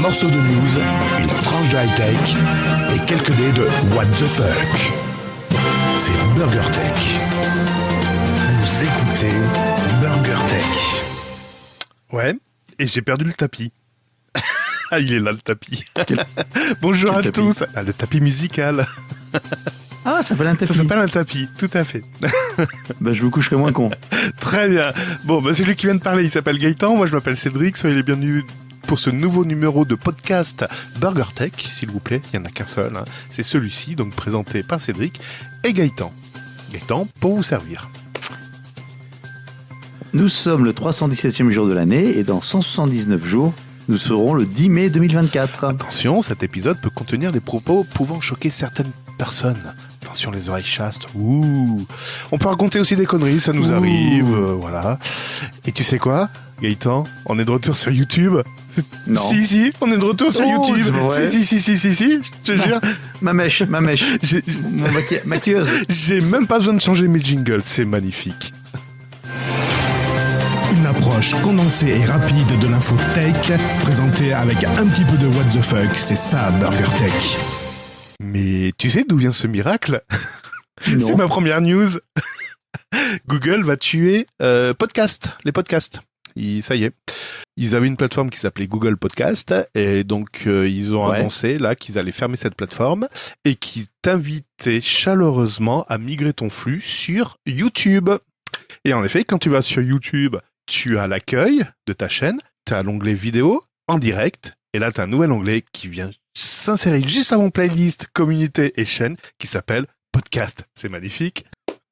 [0.00, 0.80] morceau de news,
[1.18, 2.36] une tranche de high-tech
[2.94, 3.64] et quelques dés de
[3.94, 4.46] what the fuck.
[5.98, 7.20] C'est Burger Tech.
[8.60, 9.36] Vous écoutez
[10.00, 10.64] Burger Tech.
[12.12, 12.34] Ouais,
[12.78, 13.72] et j'ai perdu le tapis.
[14.90, 15.84] ah, il est là le tapis.
[16.80, 17.64] Bonjour quel à tapis tous.
[17.74, 18.86] Ah, le tapis musical.
[20.06, 20.72] Ah, ça s'appelle un tapis.
[20.72, 22.04] Ça s'appelle un tapis, tout à fait.
[23.00, 23.90] Bah, je me coucherai moins con.
[24.38, 24.92] Très bien.
[25.24, 26.96] Bon, bah, celui qui vient de parler, il s'appelle Gaëtan.
[26.96, 27.76] Moi, je m'appelle Cédric.
[27.78, 28.44] Soyez les bienvenus
[28.86, 30.64] pour ce nouveau numéro de podcast
[31.00, 32.20] Burger Tech, s'il vous plaît.
[32.32, 32.96] Il n'y en a qu'un seul.
[32.96, 33.04] hein.
[33.30, 35.20] C'est celui-ci, donc présenté par Cédric
[35.64, 36.12] et Gaëtan.
[36.72, 37.88] Gaëtan, pour vous servir.
[40.12, 43.54] Nous sommes le 317e jour de l'année et dans 179 jours,
[43.88, 45.64] nous serons le 10 mai 2024.
[45.64, 49.72] Attention, cet épisode peut contenir des propos pouvant choquer certaines personnes.
[50.02, 51.06] Attention les oreilles chastes.
[51.14, 51.86] Ouh.
[52.32, 53.74] On peut raconter aussi des conneries, ça nous Ouh.
[53.74, 54.98] arrive, euh, voilà.
[55.66, 56.28] Et tu sais quoi,
[56.62, 58.34] Gaëtan On est de retour sur YouTube.
[59.06, 59.20] Non.
[59.20, 60.94] Si si, on est de retour sur Oh, YouTube.
[61.12, 62.80] Si si si si si si, je te jure.
[63.20, 64.04] Ma mèche, ma mèche.
[64.22, 65.68] J'ai- Mon maqui- maquilleuse.
[65.88, 68.52] J'ai même pas besoin de changer mes jingles, c'est magnifique.
[70.76, 75.44] Une approche condensée et rapide de l'info tech, présentée avec un petit peu de what
[75.52, 75.94] the fuck.
[75.94, 77.36] C'est ça Burger Tech.
[78.22, 80.02] Mais tu sais d'où vient ce miracle?
[80.84, 81.88] C'est ma première news.
[83.28, 86.00] Google va tuer euh, podcast, les podcasts.
[86.36, 86.92] Il- ça y est.
[87.56, 91.18] Ils avaient une plateforme qui s'appelait Google Podcast et donc euh, ils ont Ouais.
[91.18, 93.08] annoncé là qu'ils allaient fermer cette plateforme
[93.44, 98.08] et qu'ils t'invitaient chaleureusement à migrer ton flux sur YouTube.
[98.84, 100.36] Et en effet, quand tu vas sur YouTube,
[100.66, 105.00] tu as l'accueil de ta chaîne, tu as l'onglet vidéo en direct et là tu
[105.00, 109.86] as un nouvel onglet qui vient s'insérer juste avant playlist, communauté et chaîne qui s'appelle
[110.12, 110.64] podcast.
[110.74, 111.44] C'est magnifique.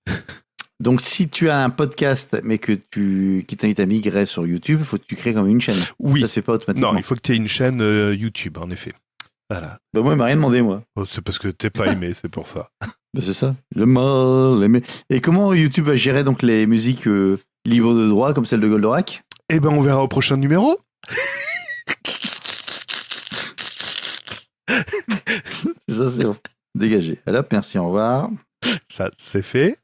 [0.80, 4.82] Donc, si tu as un podcast, mais que tu, qui t'invite à migrer sur YouTube,
[4.84, 5.76] faut que tu crées comme une chaîne.
[5.98, 6.20] Oui.
[6.20, 6.92] Ça se fait pas automatiquement.
[6.92, 8.92] Non, il faut que tu aies une chaîne euh, YouTube, en effet.
[9.50, 9.78] Voilà.
[9.92, 10.82] Bah, moi, il m'a rien demandé, moi.
[10.94, 12.70] Oh, c'est parce que t'es pas aimé, c'est pour ça.
[12.80, 13.56] Bah, c'est ça.
[13.74, 14.82] Le mal aimé.
[15.10, 18.68] Et comment YouTube va gérer donc les musiques euh, libres de droit, comme celle de
[18.68, 19.24] Goldorak?
[19.50, 20.78] Eh ben, on verra au prochain numéro.
[25.88, 26.24] Ça, c'est.
[26.74, 27.18] Dégagé.
[27.26, 28.30] Allez hop, merci, au revoir.
[28.88, 29.76] Ça, c'est fait.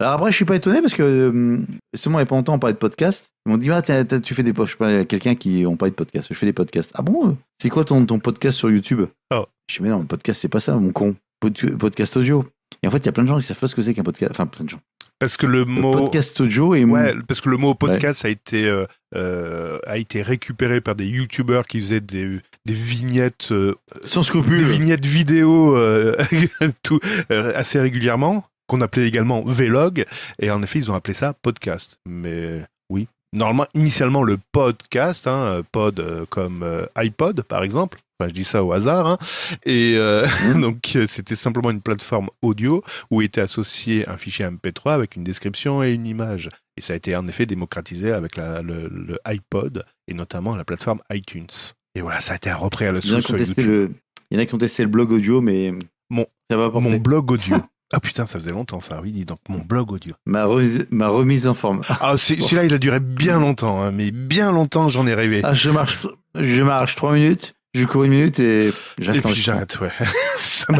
[0.00, 1.58] Alors après, je suis pas étonné parce que euh,
[1.96, 3.32] seulement il y a pas longtemps, on parlait de podcast.
[3.46, 4.72] Ils m'ont dit, ah, t'as- tu fais des podcasts.
[4.74, 6.28] Je parlais à quelqu'un qui on parlait de podcast.
[6.30, 6.92] Je fais des podcasts.
[6.94, 9.02] Ah bon euh, C'est quoi ton, ton podcast sur YouTube?
[9.34, 9.46] Oh.
[9.68, 11.16] Je dis, mais non, le podcast, c'est pas ça, mon con.
[11.40, 12.44] Pod- podcast audio.
[12.82, 13.92] Et en fait, il y a plein de gens qui savent pas ce que c'est
[13.94, 14.30] qu'un podcast.
[14.30, 14.80] Enfin, plein de gens.
[15.18, 15.90] Parce que le Le mot.
[15.90, 18.72] podcast audio et Ouais, parce que le mot podcast a été
[19.16, 24.26] euh, a été récupéré par des youtubeurs qui faisaient des, des vignettes euh, sans des
[24.26, 24.62] scrupule.
[24.64, 26.14] vignettes vidéo euh,
[26.84, 30.04] tout, assez régulièrement qu'on appelait également vlog
[30.38, 35.62] et en effet ils ont appelé ça podcast mais oui normalement initialement le podcast hein,
[35.72, 39.06] pod euh, comme euh, iPod par exemple Enfin, je dis ça au hasard.
[39.06, 39.16] hein.
[39.64, 40.26] Et euh,
[40.60, 45.84] donc, c'était simplement une plateforme audio où était associé un fichier MP3 avec une description
[45.84, 46.50] et une image.
[46.76, 50.64] Et ça a été en effet démocratisé avec la, le, le iPod et notamment la
[50.64, 51.46] plateforme iTunes.
[51.94, 53.64] Et voilà, ça a été repris à la source sur YouTube.
[53.68, 53.90] le...
[54.32, 55.72] Il y en a qui ont testé le blog audio, mais
[56.10, 57.58] Mon- ça va pas Mon blog audio.
[57.92, 60.14] Ah putain, ça faisait longtemps ça, oui, dis donc, mon blog audio.
[60.26, 61.80] Ma, remise, ma remise en forme.
[62.00, 65.40] Ah, celui-là, il a duré bien longtemps, hein, mais bien longtemps, j'en ai rêvé.
[65.42, 69.24] Ah, je marche, je marche trois minutes, je cours une minute et Et j'arrête.
[69.24, 69.90] puis j'arrête, ouais.
[70.36, 70.72] ça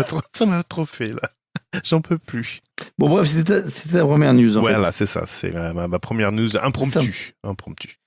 [0.46, 1.30] m'a trop, fait, là.
[1.84, 2.60] J'en peux plus.
[2.98, 4.70] Bon, bref, c'était ta, première news en fait.
[4.70, 7.34] Voilà, c'est ça, c'est ma, première news impromptue.
[7.42, 7.98] Impromptue.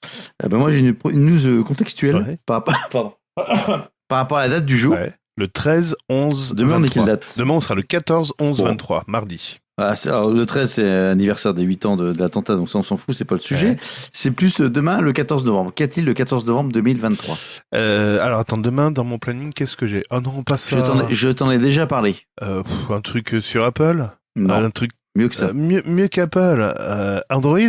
[0.44, 2.38] Ah ben moi, j'ai une, une news contextuelle Ouais.
[2.46, 3.14] par, rapport, pardon.
[4.08, 4.94] par rapport à la date du jour.
[4.94, 5.12] Ouais.
[5.38, 7.04] Le 13, 11, Demain, on est 23.
[7.06, 8.64] quelle date Demain, on sera le 14, 11, Bon.
[8.66, 9.60] 23, mardi.
[9.78, 12.84] Ah, alors, Le 13, c'est l'anniversaire des 8 ans de, de l'attentat, donc ça, on
[12.84, 13.70] s'en fout, c'est pas le sujet.
[13.70, 13.78] Ouais.
[14.12, 15.72] C'est plus euh, demain, le 14 novembre.
[15.74, 17.38] Qu'a-t-il le 14 novembre 2023
[17.74, 20.04] Euh, alors, attends, demain, dans mon planning, qu'est-ce que j'ai?
[20.12, 20.78] Oh non, pas ça.
[21.10, 22.18] Je t'en ai- déjà parlé.
[22.44, 24.10] Euh, pff, un truc sur Apple?
[24.36, 25.46] Non, Un truc mieux que ça.
[25.48, 26.74] euh, mieux, mieux qu'Apple.
[26.80, 27.60] Euh, Android?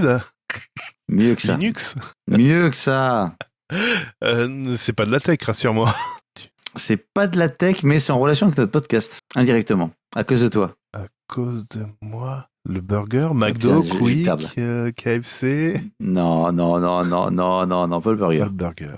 [1.09, 1.53] Mieux que ça.
[1.55, 1.95] Linux?
[2.29, 3.35] Mieux que ça.
[4.23, 5.95] Euh, C'est pas de la tech, rassure-moi.
[6.77, 10.41] C'est pas de la tech, mais c'est en relation avec notre podcast, indirectement, à cause
[10.43, 10.75] de toi.
[10.95, 14.29] À cause de moi Le burger McDo, j'ai- j'ai Quick,
[14.59, 18.45] euh, KFC Non, non, non, non, non, non, non, pas le Pas burger.
[18.45, 18.91] le burger.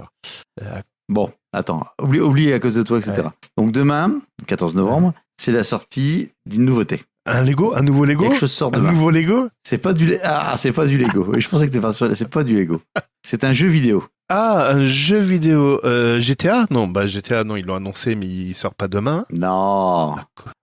[1.08, 3.12] Bon, attends, oublie, oublie à cause de toi, etc.
[3.24, 3.30] Ouais.
[3.58, 7.02] Donc demain, 14 novembre, c'est la sortie d'une nouveauté.
[7.26, 8.92] Un Lego Un nouveau Lego Quelque chose sort Un demain.
[8.92, 11.32] nouveau Lego C'est pas du, ah, c'est pas du Lego.
[11.38, 12.14] Je pensais que t'étais pas sûr.
[12.14, 12.80] C'est pas du Lego.
[13.26, 14.04] C'est un jeu vidéo.
[14.30, 15.80] Ah, un jeu vidéo.
[15.84, 19.26] Euh, GTA Non, bah GTA, non, ils l'ont annoncé, mais il sort pas demain.
[19.30, 20.14] Non,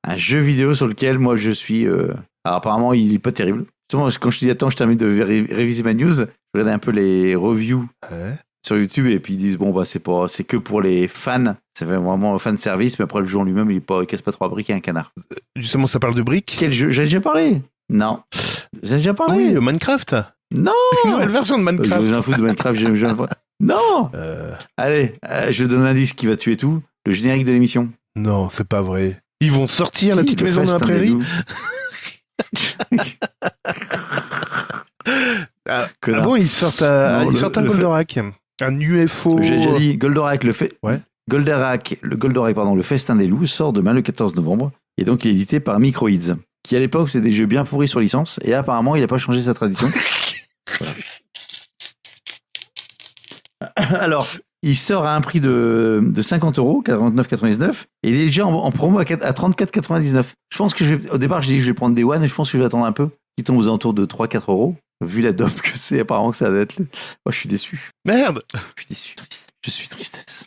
[0.04, 1.86] un jeu vidéo sur lequel moi je suis.
[1.86, 2.14] euh,
[2.44, 3.66] Alors apparemment, il est pas terrible.
[3.90, 6.24] Justement, quand je te dis attends, je termine de ré- réviser ma news, je
[6.54, 8.34] regardais un peu les reviews Ouais.
[8.66, 11.56] sur YouTube et puis ils disent bon bah c'est pas c'est que pour les fans,
[11.78, 14.08] c'est vraiment un fan service, mais après le jeu en lui-même il, est pas, il
[14.08, 15.12] casse pas trois briques et un canard.
[15.58, 16.56] Justement, ça parle de briques?
[16.58, 16.90] Quel jeu?
[16.90, 18.22] J'ai déjà parlé Non.
[18.82, 20.16] J'ai déjà parlé oui, Minecraft.
[20.56, 20.72] Non
[21.06, 22.12] Une nouvelle version de Je Minecraft.
[22.16, 23.28] m'en fous de Minecraft.
[23.62, 27.90] Non Euh, Allez, euh, je donne l'indice qui va tuer tout, le générique de l'émission.
[28.16, 29.22] non, c'est pas vrai.
[29.40, 31.18] Ils vont sortir la petite maison dans la prairie.
[35.70, 36.22] Ah, Connard.
[36.24, 38.20] ah bon, ils sortent, à, Non, ils le- sortent un fait- Goldorak,
[38.62, 39.40] un UFO.
[39.42, 40.74] J'ai déjà dit Goldorak, le fait.
[40.84, 41.00] Ouais.
[41.30, 45.24] Goldorak, le Goldorak, pardon, le festin des loups sort demain le 14 novembre et donc
[45.24, 46.10] il est édité par Microids,
[46.64, 49.18] qui à l'époque c'est des jeux bien pourris sur licence et apparemment il n'a pas
[49.20, 49.88] changé sa tradition.
[50.80, 50.94] Voilà.
[53.76, 54.28] Alors,
[54.64, 58.54] il sort à un prix de, de 50 euros, 49,99 et il est déjà en,
[58.54, 60.26] en promo à, 4 à 34,99.
[60.52, 62.24] Je pense que je vais, au départ j'ai dit que je vais prendre des one
[62.24, 64.44] et je pense que je vais attendre un peu, qui tombe aux alentours de 3-4
[64.50, 64.76] euros.
[65.04, 66.78] Vu la dope que c'est, apparemment que ça va être.
[66.78, 67.90] Moi, je suis déçu.
[68.06, 68.44] Merde.
[68.54, 69.16] Je suis déçu.
[69.16, 69.50] Triste.
[69.66, 70.46] Je suis tristesse.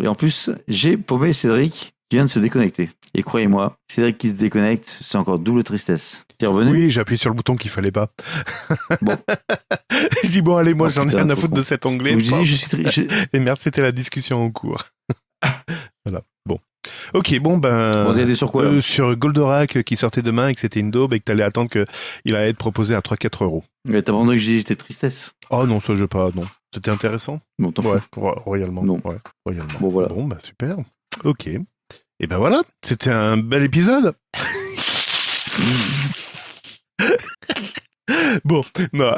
[0.00, 2.90] Et en plus, j'ai paumé Cédric qui vient de se déconnecter.
[3.14, 6.24] Et croyez-moi, Cédric qui se déconnecte, c'est encore double tristesse.
[6.38, 6.70] T'es revenu?
[6.70, 8.08] Oui, j'ai appuyé sur le bouton qu'il fallait pas.
[9.02, 9.16] Bon.
[10.24, 12.18] je dis bon, allez, moi Oh, j'en ai rien à foutre de cet onglet.
[12.20, 14.84] Je suis je- Et merde, c'était la discussion en cours.
[16.04, 16.22] voilà.
[16.46, 16.58] Bon.
[17.14, 18.04] Ok, bon ben.
[18.04, 20.90] Bon, t'es sur quoi euh, sur Goldorak euh, qui sortait demain et que c'était une
[20.90, 23.64] daube et que t'allais attendre qu'il allait être proposé à 3-4 euros.
[23.84, 25.32] Mais T'as abandonné que j'ai dit j'étais tristesse?
[25.50, 26.44] Oh non, ça je pas, non.
[26.72, 27.40] C'était intéressant?
[27.58, 28.82] Bon, t'en Ouais, royalement.
[28.84, 29.00] Non.
[29.04, 29.78] Ouais, royalement.
[29.80, 30.08] Bon, voilà.
[30.08, 30.76] Bon, bah super.
[31.24, 31.50] Ok.
[32.20, 34.14] Et ben voilà, c'était un bel épisode.
[38.44, 38.62] bon,
[38.92, 39.14] non.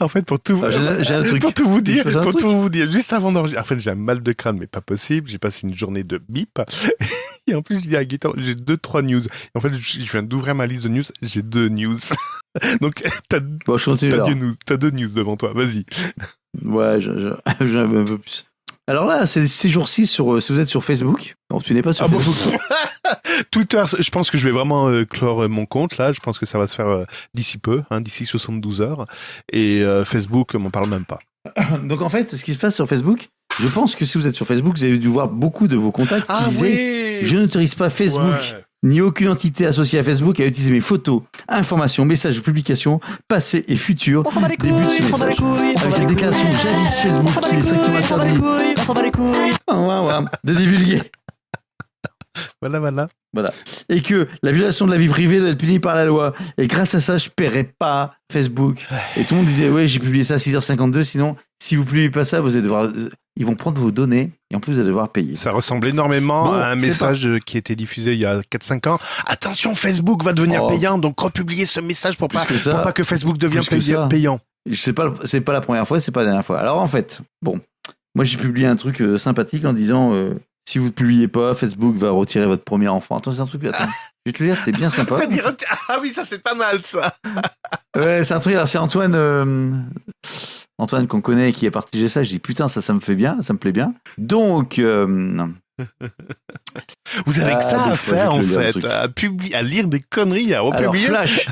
[0.00, 1.42] en fait, pour tout, Ah, j'ai- j'ai un truc.
[1.42, 2.42] pour tout vous dire, J'ai un pour truc.
[2.42, 4.80] tout vous dire, juste avant d'enregistrer, en fait, j'ai un mal de crâne, mais pas
[4.80, 5.28] possible.
[5.28, 6.60] J'ai passé une journée de bip.
[7.46, 9.22] Et en plus, Gaëtan, j'ai deux, trois news.
[9.24, 11.02] Et en fait, je viens d'ouvrir ma liste de news.
[11.22, 11.96] J'ai deux news.
[12.80, 15.52] Donc, t'as, Bon, deux deux news devant toi.
[15.54, 15.84] Vas-y.
[16.62, 18.44] Ouais, je- je- j'ai un peu plus.
[18.90, 21.80] Alors là, c'est ces jours-ci, sur, euh, si vous êtes sur Facebook, non, tu n'es
[21.80, 22.60] pas sur Ah bon Facebook.
[23.52, 26.12] Twitter, je pense que je vais vraiment euh, clore euh, mon compte là.
[26.12, 29.06] Je pense que ça va se faire euh, d'ici peu, hein, d'ici 72 heures.
[29.52, 31.20] Et euh, Facebook, m'en parle même pas.
[31.84, 33.28] Donc en fait, ce qui se passe sur Facebook,
[33.60, 35.92] je pense que si vous êtes sur Facebook, vous avez dû voir beaucoup de vos
[35.92, 38.64] contacts qui disaient Je n'autorise pas Facebook Ouais.
[38.82, 43.64] Ni aucune entité associée à Facebook à utiliser mes photos, informations, messages de publication, passés
[43.68, 44.22] et futurs.
[44.26, 46.52] On s'en bat les couilles, on s'en bat les couilles, on s'en Avec cette déclaration
[46.52, 48.40] jadis Facebook on s'en bat qui les est strictement couilles, on s'en bat les interdit
[48.40, 50.34] couilles, on s'en bat les couilles.
[50.44, 51.02] De divulguer.
[52.60, 53.08] Voilà, voilà.
[53.88, 56.32] Et que la violation de la vie privée doit être punie par la loi.
[56.58, 58.86] Et grâce à ça, je paierai pas Facebook.
[59.16, 62.10] Et tout le monde disait, ouais, j'ai publié ça à 6h52, sinon, si vous publiez
[62.10, 64.78] pas ça, vous allez devoir, euh, ils vont prendre vos données, et en plus, vous
[64.80, 65.34] allez devoir payer.
[65.34, 68.40] Ça ressemble énormément Bon, à un message euh, qui a été diffusé il y a
[68.40, 68.98] 4-5 ans.
[69.26, 70.68] Attention, Facebook va devenir Oh.
[70.68, 73.64] payant, donc republiez ce message pour pas, que ça, pour pas que Facebook devienne
[74.10, 74.38] payant.
[74.74, 76.58] C'est pas, c'est pas la première fois, c'est pas la dernière fois.
[76.60, 77.58] Alors en fait, bon,
[78.14, 80.34] moi j'ai publié un truc euh, sympathique en disant euh,
[80.70, 83.18] si vous ne publiez pas, Facebook va retirer votre premier enfant.
[83.18, 83.64] Attends, c'est un truc.
[83.64, 83.90] Attends,
[84.24, 85.16] je vais te le dire, c'était bien sympa.
[85.88, 87.12] Ah oui, ça c'est pas mal ça.
[87.96, 88.54] Ouais, c'est un truc.
[88.54, 89.72] Alors c'est Antoine, euh,
[90.78, 92.22] Antoine qu'on connaît et qui a partagé ça.
[92.22, 93.94] Je dis putain, ça, ça me fait bien, ça me plaît bien.
[94.16, 95.48] Donc, euh,
[97.26, 100.00] Vous avez Ah, que ça à faire en lire fait, à, publier, à lire des
[100.00, 101.06] conneries, à alors republier.
[101.06, 101.48] Flash,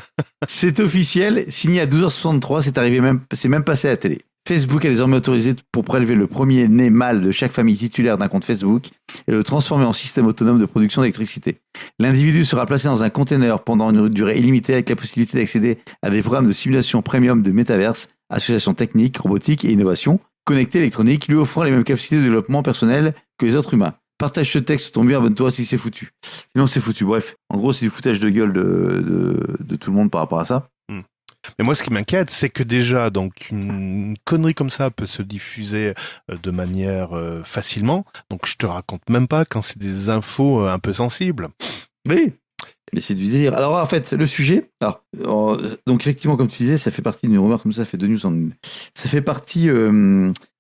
[0.47, 4.25] c'est officiel, signé à 12h63, c'est arrivé même, c'est même passé à la télé.
[4.47, 8.29] Facebook a désormais autorisé pour prélever le premier né mâle de chaque famille titulaire d'un
[8.29, 8.91] compte Facebook
[9.27, 11.59] et le transformer en système autonome de production d'électricité.
[11.99, 16.09] L'individu sera placé dans un container pendant une durée illimitée avec la possibilité d'accéder à
[16.09, 21.37] des programmes de simulation premium de métaverse, associations techniques, robotique et innovation, connectés électroniques, lui
[21.37, 23.95] offrant les mêmes capacités de développement personnel que les autres humains.
[24.17, 26.13] Partage ce texte ton mur, abonne-toi si c'est foutu.
[26.53, 27.05] Sinon c'est foutu.
[27.05, 30.47] Bref, en gros c'est du foutage de gueule de tout le monde par rapport à
[30.47, 30.71] ça.
[31.59, 35.23] Mais moi, ce qui m'inquiète, c'est que déjà, donc, une connerie comme ça peut se
[35.23, 35.95] diffuser
[36.31, 38.05] euh, de manière euh, facilement.
[38.31, 41.49] Donc, je te raconte même pas quand c'est des infos euh, un peu sensibles.
[42.09, 42.33] Oui.
[42.95, 43.55] Mais c'est du délire.
[43.55, 45.03] Alors en fait, le sujet, alors,
[45.87, 48.07] donc effectivement, comme tu disais, ça fait partie d'une rumeur comme ça, ça fait deux
[48.07, 48.55] news en une.
[48.95, 49.69] Ça fait partie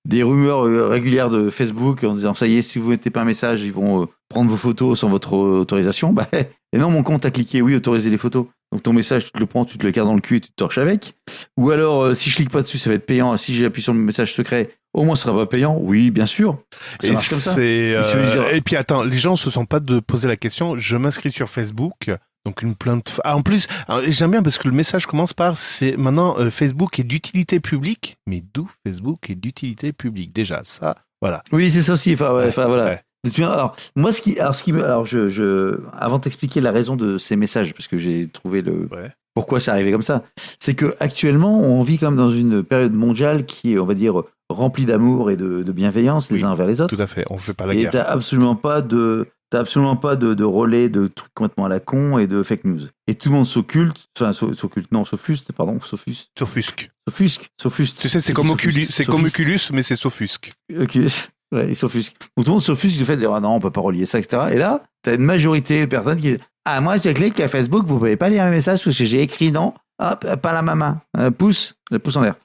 [0.05, 3.25] des rumeurs régulières de Facebook en disant ça y est, si vous mettez pas un
[3.25, 6.13] message, ils vont prendre vos photos sans votre autorisation.
[6.19, 6.29] Bah,
[6.73, 8.45] et non, mon compte a cliqué oui, autoriser les photos.
[8.73, 10.41] Donc ton message, tu te le prends, tu te le gardes dans le cul et
[10.41, 11.15] tu te torches avec.
[11.57, 13.37] Ou alors, euh, si je clique pas dessus, ça va être payant.
[13.39, 15.77] Si j'appuie sur le message secret, au moins, ce sera pas payant.
[15.81, 16.59] Oui, bien sûr.
[17.01, 17.55] Ça et marche comme ça.
[17.55, 20.01] c'est Il suffit de euh, dire- et puis attends, les gens se sont pas de
[20.01, 20.77] poser la question.
[20.77, 22.11] Je m'inscris sur Facebook.
[22.47, 23.21] Donc une plainte.
[23.25, 23.67] Ah, en plus,
[24.07, 28.17] j'aime bien parce que le message commence par c'est maintenant euh, Facebook est d'utilité publique.
[28.27, 30.33] Mais d'où Facebook est d'utilité publique?
[30.33, 31.43] Déjà ça, voilà.
[31.53, 32.15] Oui, c'est ça aussi.
[32.15, 32.85] Enfin, ouais, Ouais, enfin, voilà.
[32.87, 33.01] ouais.
[33.39, 37.19] Alors, moi, ce qui, alors, ce qui alors, je, je, avant d'expliquer la raison de
[37.19, 39.11] ces messages, parce que j'ai trouvé le, Ouais.
[39.35, 40.25] pourquoi c'est arrivé comme ça
[40.61, 44.23] C'est que actuellement, on vit comme dans une période mondiale qui est, on va dire,
[44.49, 46.95] remplie d'amour et de, de bienveillance les uns envers les autres.
[46.95, 47.25] Tout à fait.
[47.31, 47.91] On fait pas la Et guerre.
[47.91, 51.81] t'as absolument pas de t'as absolument pas de, de relais de trucs complètement à la
[51.81, 52.81] con et de fake news.
[53.07, 56.91] Et tout le monde s'occulte, enfin s'o- s'occulte, non, s'offusque, pardon, s'offusque, S'offusque.
[57.09, 57.97] s'offusque, s'offusque.
[57.99, 60.53] Tu sais, c'est comme Oculus, c'est comme Oculus, mais c'est s'offusque.
[60.79, 61.29] Oculus.
[61.53, 62.17] Ouais, ils s'offusquent.
[62.37, 64.07] Donc tout le monde s'offusque du fait de dire ah non, on peut pas relier
[64.07, 64.49] ça, etc.
[64.53, 67.87] Et là, t'as une majorité de personnes qui disent ah moi je clique à Facebook,
[67.87, 69.73] vous pouvez pas lire mes messages parce que j'ai écrit non.
[70.01, 71.01] Hop, pas la main.
[71.17, 72.37] Un pouce, le pouce en l'air.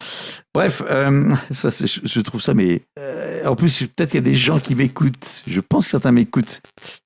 [0.56, 4.60] Bref, euh, je, trouve ça, mais euh, en plus, peut-être qu'il y a des gens
[4.60, 5.44] qui m'écoutent.
[5.46, 6.62] Je pense que certains m'écoutent.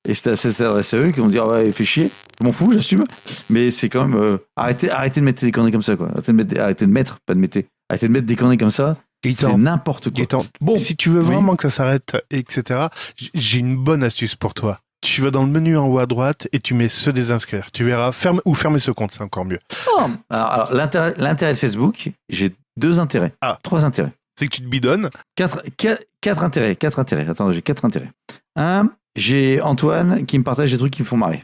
[0.07, 2.09] Et c'est à eux qui vont dire, ouais, fais chier.
[2.39, 3.03] Je m'en fous, j'assume.
[3.49, 6.07] Mais c'est quand même, euh, arrêtez, arrêtez de mettre des conneries comme ça, quoi.
[6.13, 7.59] Arrêtez de mettre, arrêtez de mettre, pas de mettre.
[7.89, 8.95] Arrêtez de mettre des conneries comme ça.
[9.35, 10.43] C'est n'importe quoi.
[10.61, 11.25] Bon, si tu veux oui.
[11.25, 12.87] vraiment que ça s'arrête, etc.,
[13.33, 14.79] j'ai une bonne astuce pour toi.
[15.01, 17.71] Tu vas dans le menu en haut à droite et tu mets se désinscrire.
[17.71, 19.59] Tu verras, ferme ou fermer ce compte, c'est encore mieux.
[19.87, 20.17] Non.
[20.29, 23.33] Alors, alors, l'intérêt, l'intérêt de Facebook, j'ai deux intérêts.
[23.41, 23.59] Ah.
[23.63, 24.11] Trois intérêts.
[24.37, 25.09] C'est que tu te bidonnes.
[25.35, 26.75] Quatre, quatre, quatre intérêts.
[26.75, 27.27] Quatre intérêts.
[27.29, 28.11] Attends, j'ai quatre intérêts.
[28.55, 31.43] Un, j'ai Antoine qui me partage des trucs qui me font marrer.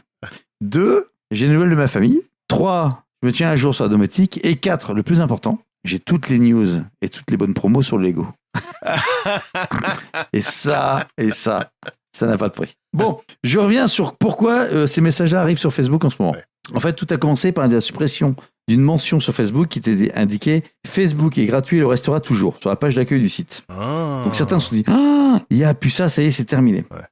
[0.60, 2.22] Deux, j'ai des nouvelles de ma famille.
[2.48, 4.40] Trois, je me tiens à jour sur la domotique.
[4.44, 7.98] Et quatre, le plus important, j'ai toutes les news et toutes les bonnes promos sur
[7.98, 8.26] le Lego.
[10.32, 11.70] et ça, et ça,
[12.14, 12.74] ça n'a pas de prix.
[12.92, 16.32] Bon, je reviens sur pourquoi euh, ces messages-là arrivent sur Facebook en ce moment.
[16.32, 16.44] Ouais.
[16.74, 18.34] En fait, tout a commencé par la suppression
[18.68, 22.70] d'une mention sur Facebook qui était indiquée Facebook est gratuit et le restera toujours sur
[22.70, 23.64] la page d'accueil du site.
[23.68, 24.22] Ah.
[24.24, 26.44] Donc certains se sont dit Ah, il y a plus ça, ça y est, c'est
[26.44, 26.84] terminé.
[26.90, 27.04] Ouais.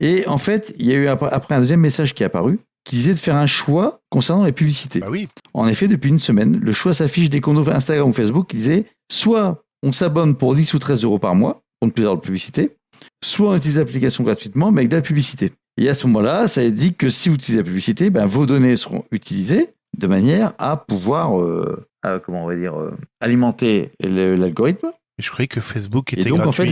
[0.00, 2.96] Et en fait, il y a eu après un deuxième message qui est apparu qui
[2.96, 5.00] disait de faire un choix concernant les publicités.
[5.00, 5.28] Bah oui.
[5.54, 8.58] En effet, depuis une semaine, le choix s'affiche dès qu'on ouvre Instagram ou Facebook qui
[8.58, 12.16] disait soit on s'abonne pour 10 ou 13 euros par mois pour ne plus avoir
[12.16, 12.76] de publicité,
[13.22, 15.52] soit on utilise l'application gratuitement mais avec de la publicité.
[15.76, 18.76] Et à ce moment-là, ça indique que si vous utilisez la publicité, ben, vos données
[18.76, 24.92] seront utilisées de manière à pouvoir, euh, à, comment on va dire, euh, alimenter l'algorithme.
[25.18, 26.62] Je croyais que Facebook Et était donc, gratuit.
[26.62, 26.66] en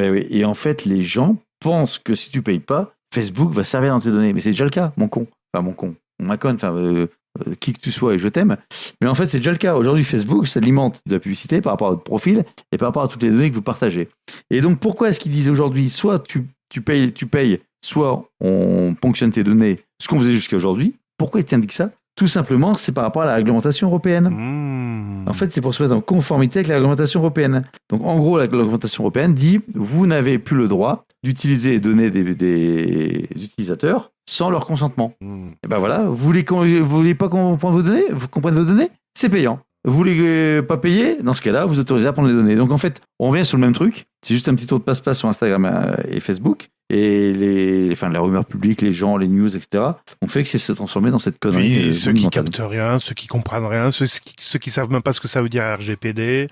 [0.00, 3.64] fait, les, et en fait, les gens pensent que si tu payes pas, Facebook va
[3.64, 4.32] servir dans tes données.
[4.32, 5.26] Mais c'est déjà le cas, mon con.
[5.52, 5.94] Enfin, mon con.
[6.20, 7.06] Mon macon, enfin, euh,
[7.46, 8.56] euh, qui que tu sois et je t'aime.
[9.00, 9.76] Mais en fait, c'est déjà le cas.
[9.76, 13.08] Aujourd'hui, Facebook s'alimente de la publicité par rapport à votre profil et par rapport à
[13.08, 14.08] toutes les données que vous partagez.
[14.50, 18.94] Et donc, pourquoi est-ce qu'ils disent aujourd'hui, soit tu, tu, payes, tu payes, soit on
[19.00, 20.94] ponctionne tes données, ce qu'on faisait jusqu'à aujourd'hui?
[21.16, 21.90] Pourquoi ils t'indiquent ça?
[22.16, 24.28] Tout simplement, c'est par rapport à la réglementation européenne.
[24.28, 25.28] Mmh.
[25.28, 27.62] En fait, c'est pour se mettre en conformité avec la réglementation européenne.
[27.90, 32.10] Donc, en gros, la réglementation européenne dit vous n'avez plus le droit d'utiliser les données
[32.10, 35.14] des, des utilisateurs sans leur consentement.
[35.22, 35.48] Mmh.
[35.64, 38.04] Et ben voilà, vous voulez, vous voulez pas qu'on prenne vos données?
[38.12, 38.90] Vous comprenez vos données?
[39.18, 39.60] C'est payant.
[39.86, 41.16] Vous voulez euh, pas payer?
[41.22, 42.54] Dans ce cas-là, vous autorisez à prendre les données.
[42.56, 44.04] Donc en fait, on revient sur le même truc.
[44.26, 46.68] C'est juste un petit tour de passe-passe sur Instagram euh, et Facebook.
[46.90, 49.84] Et les, enfin, les rumeurs publiques, les gens, les news, etc.
[50.22, 51.68] ont fait que c'est s'est transformé dans cette connerie.
[51.78, 54.90] Puis euh, ceux qui captent rien, ceux qui comprennent rien, ceux, qui- ceux qui savent
[54.90, 56.48] même pas ce que ça veut dire RGPD.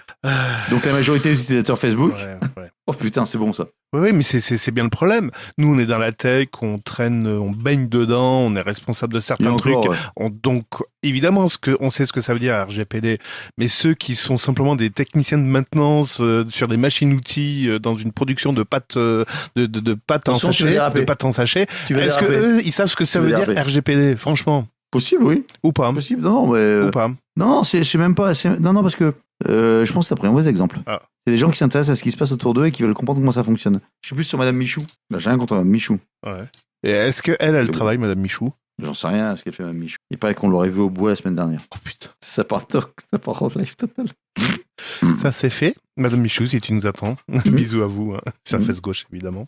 [0.71, 2.13] Donc la majorité des utilisateurs Facebook.
[2.15, 2.69] Ouais, ouais.
[2.89, 3.67] Oh putain, c'est bon ça.
[3.97, 5.31] Oui, oui, mais c'est- bien le problème.
[5.59, 9.21] Nous, on est dans la tech, on traîne, on baigne dedans, on est responsable de
[9.21, 9.91] certains encore, trucs.
[9.93, 9.99] ouais.
[10.17, 10.65] On- donc,
[11.03, 13.19] évidemment, ce que, on sait ce que ça veut dire RGPD,
[13.59, 17.97] mais ceux qui sont simplement des techniciens de maintenance euh, sur des machines-outils euh, dans
[17.97, 19.25] une production de pâtes, euh,
[19.55, 21.89] de, de, de pâtes en sachet, de pâtes en sachet, est-ce
[22.19, 22.27] que déraper.
[22.37, 23.49] eux, ils savent ce que ça Tu veut dire.
[23.65, 25.45] RGPD, franchement, Possible, oui.
[25.63, 26.23] ou pas, Possible.
[26.23, 27.11] Non, mais ou pas?
[27.37, 28.33] non, c'est c'est même pas.
[28.61, 29.15] Non, non, parce que
[29.49, 30.79] euh, je pense que t'as pris un mauvais exemple.
[30.87, 31.01] Ah.
[31.27, 32.95] C'est des gens qui s'intéressent à ce qui se passe autour d'eux et qui veulent
[32.95, 33.81] comprendre comment ça fonctionne.
[34.01, 34.81] Je suis plus sur Madame Michou.
[35.11, 35.99] Là, J'ai rien contre Madame Michou.
[36.25, 36.45] Ouais.
[36.85, 38.53] Et est-ce que elle, elle travaille, Madame Michou?
[38.81, 39.97] J'en sais rien ce qu'elle fait Madame Michou.
[40.11, 41.63] Il paraît qu'on l'aurait vu au bois la semaine dernière.
[41.75, 42.67] Oh putain, Ça part,
[43.11, 44.07] ça part en live total.
[45.21, 45.75] ça c'est fait.
[45.97, 47.17] Madame Michou, si tu nous attends,
[47.47, 49.47] bisous à vous, hein, sur la fesse gauche évidemment.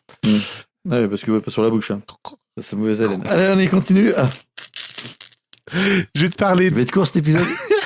[0.89, 1.93] Ouais, parce que ouais, pas sur la bouche.
[1.93, 2.01] Hein.
[2.57, 3.23] Ça, C'est mauvaise haleine.
[3.29, 4.13] Allez, on y continue.
[4.17, 4.29] Ah,
[6.15, 7.45] Je vais te parler va être court cet épisode.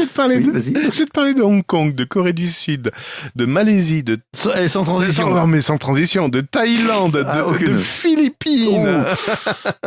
[0.00, 2.32] Je vais te parler Oui, de, je vais te parler de Hong Kong, de Corée
[2.32, 2.90] du Sud,
[3.36, 5.30] de Malaisie, de Sans, allez, sans sans, transition.
[5.34, 9.04] non, mais sans transition, de Thaïlande, Ah, de, de Philippines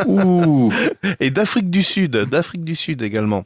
[0.05, 0.72] Ouh.
[1.20, 3.43] et d'Afrique du Sud, d'Afrique du Sud également.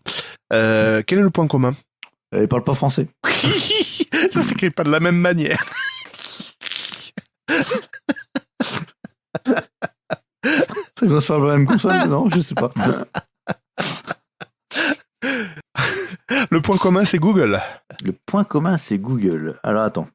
[0.54, 1.74] Euh, quel est le point commun?
[2.32, 3.08] Elle parle pas français.
[4.32, 5.64] Ça s'écrit pas de la même manière.
[11.00, 12.72] Ça commence par la même consonne Non, je sais pas.
[16.50, 17.60] Le point commun, c'est Google.
[18.04, 19.60] Le point commun, c'est Google.
[19.64, 20.08] Alors attends.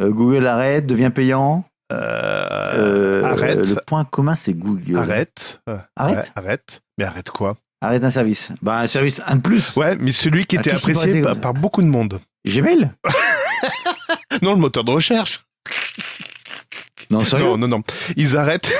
[0.00, 1.64] Euh, Google arrête, devient payant.
[1.92, 3.68] Euh, Euh, arrête.
[3.68, 4.96] Le point commun, c'est Google.
[4.96, 5.60] Arrête.
[5.96, 6.80] Arrête arrête.
[6.98, 7.54] Mais arrête quoi?
[7.80, 8.50] Arrête un service.
[8.62, 9.76] Bah, un service, un de plus.
[9.76, 12.18] Ouais, mais celui qui Ah, était apprécié par beaucoup de monde.
[12.46, 12.90] Gmail?
[14.42, 15.40] Non, le moteur de recherche.
[17.08, 17.46] Non, sérieux?
[17.46, 17.82] Non, non, non.
[18.16, 18.70] Ils arrêtent.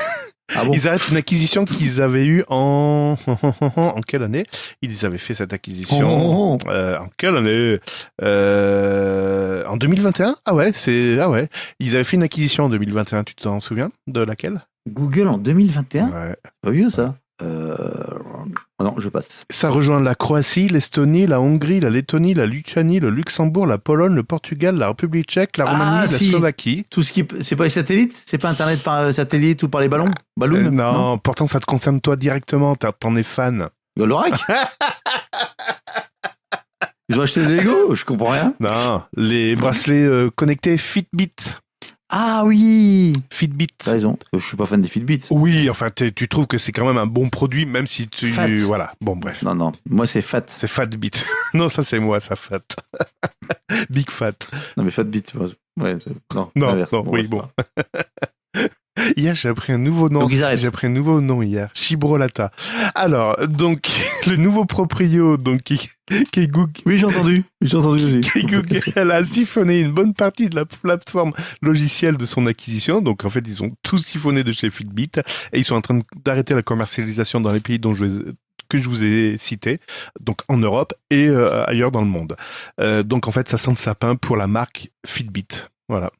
[0.54, 3.16] Ah bon Ils arrêtent une acquisition qu'ils avaient eue en
[3.76, 4.44] en quelle année?
[4.82, 6.58] Ils avaient fait cette acquisition Oh.
[6.68, 7.78] euh, en quelle année?
[8.22, 11.48] Euh, En 2021 Ah ouais, c'est ah ouais.
[11.80, 13.24] Ils avaient fait une acquisition en 2021.
[13.24, 13.90] Tu t'en souviens?
[14.06, 14.60] De laquelle?
[14.88, 16.36] Google en 2021 Ouais.
[16.60, 17.74] Pas vieux ça euh...
[18.80, 19.44] Non, je passe.
[19.50, 24.14] Ça rejoint la Croatie, l'Estonie, la Hongrie, la Lettonie, la Lituanie, le Luxembourg, la Pologne,
[24.14, 26.28] le Portugal, la République tchèque, la Ah, Roumanie, la si.
[26.30, 26.84] Slovaquie.
[26.90, 27.26] Tout ce qui.
[27.40, 28.22] C'est pas les satellites?
[28.26, 30.10] C'est pas Internet par euh, satellite ou par les ballons?
[30.36, 33.68] Ballons Euh, non, pourtant ça te concerne toi directement, t'en es fan.
[33.96, 34.34] Goldorak
[37.08, 37.94] Ils ont acheté des Lego?
[37.94, 38.54] Je comprends rien.
[38.60, 41.34] Non, les bracelets euh, connectés Fitbit.
[42.16, 43.66] Ah oui Fitbit.
[43.76, 45.22] T'as raison, parce que je suis pas fan des Fitbit.
[45.30, 48.32] Oui, enfin, tu trouves que c'est quand même un bon produit, même si tu...
[48.32, 48.46] Fat.
[48.46, 49.42] Voilà, bon, bref.
[49.42, 50.44] Non, non, moi c'est Fat.
[50.46, 51.10] C'est Fatbit.
[51.54, 52.62] non, ça c'est moi, ça Fat.
[53.90, 54.34] Big Fat.
[54.76, 55.48] Non, mais Fatbit, tu vois.
[55.80, 55.96] Ouais,
[56.32, 57.42] non, Non, non, oui, c'est bon.
[59.16, 60.20] Hier, j'ai appris un nouveau nom.
[60.20, 60.60] Donc ils arrêtent.
[60.60, 62.50] J'ai appris un nouveau nom hier, Chibrolata.
[62.94, 63.88] Alors, donc,
[64.26, 65.88] le nouveau proprio, donc, qui,
[66.32, 67.44] qui est Google, Oui, j'ai entendu.
[67.60, 68.20] J'ai entendu aussi.
[68.20, 71.32] qui est Google a siphonné une bonne partie de la plateforme
[71.62, 73.00] logicielle de son acquisition.
[73.00, 75.10] Donc, en fait, ils ont tout siphonné de chez Fitbit
[75.52, 78.32] et ils sont en train d'arrêter la commercialisation dans les pays dont je
[78.70, 79.78] que je vous ai cités,
[80.20, 82.34] donc en Europe et euh, ailleurs dans le monde.
[82.80, 85.66] Euh, donc, en fait, ça sent le sapin pour la marque Fitbit.
[85.88, 86.10] Voilà.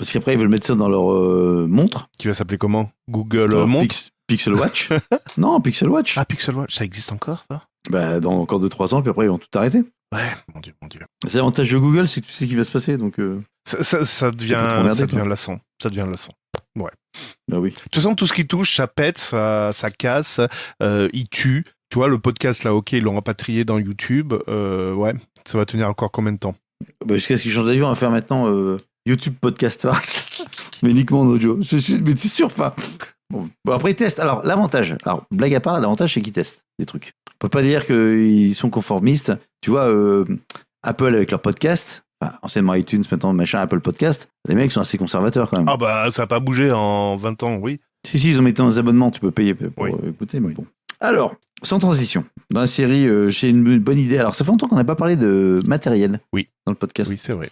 [0.00, 2.08] Parce qu'après, ils veulent mettre ça dans leur euh, montre.
[2.18, 2.90] Qui va s'appeler comment?
[3.10, 3.88] Google Leur Montre?
[3.88, 4.88] Pix- Pixel Watch.
[5.36, 6.16] non, Pixel Watch.
[6.16, 7.60] Ah, Pixel Watch, ça existe encore, ça?
[7.90, 9.82] Bah, dans encore 2-3 ans, puis après, ils vont tout arrêter.
[10.14, 11.00] Ouais, mon dieu, mon dieu.
[11.28, 12.96] C'est l'avantage de Google, c'est que tu sais ce qui va se passer.
[12.96, 15.58] Donc, euh, Ça, ça, ça devient, ça devient lassant.
[15.82, 16.32] Ça devient lassant.
[16.76, 17.70] bah oui.
[17.72, 20.40] De toute façon, tout ce qui touche, ça pète, ça, ça casse,
[20.82, 21.64] euh, il tue.
[21.90, 24.32] Tu vois, le podcast, là, ok, ils l'ont rapatrié dans YouTube.
[24.48, 25.12] Euh, ouais,
[25.46, 26.54] ça va tenir encore combien de temps?
[27.04, 28.76] Bah, jusqu'à ce qu'ils changent d'avis, on va faire maintenant euh,
[29.10, 29.92] YouTube Podcaster.
[30.82, 31.58] mais uniquement en audio.
[31.60, 32.74] Je suis, mais t'es sûr, enfin.
[33.32, 33.48] Bon.
[33.64, 34.18] Bon, après, ils testent.
[34.18, 37.12] Alors, l'avantage, alors, blague à part, l'avantage, c'est qu'ils testent des trucs.
[37.34, 39.32] On peut pas dire qu'ils sont conformistes.
[39.60, 40.24] Tu vois, euh,
[40.82, 44.98] Apple avec leur podcast, enfin, anciennement iTunes, maintenant machin, Apple Podcast, les mecs sont assez
[44.98, 45.68] conservateurs quand même.
[45.68, 47.78] Ah bah, ça n'a pas bougé en 20 ans, oui.
[48.06, 49.90] Si, si, ils ont mis dans les abonnements, tu peux payer pour Oui.
[50.08, 50.64] écouter, mais bon.
[51.00, 54.18] Alors, sans transition, dans la série, euh, j'ai une bonne idée.
[54.18, 56.48] Alors, ça fait longtemps qu'on n'a pas parlé de matériel Oui.
[56.66, 57.10] dans le podcast.
[57.10, 57.50] Oui, c'est vrai.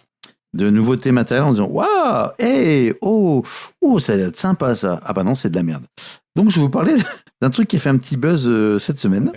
[0.55, 3.43] De nouveautés matérielles en disant Waouh, hey, oh,
[3.81, 4.99] oh, ça va être sympa ça.
[5.03, 5.85] Ah bah non, c'est de la merde.
[6.35, 6.95] Donc, je vais vous parler
[7.41, 9.31] d'un truc qui a fait un petit buzz euh, cette semaine.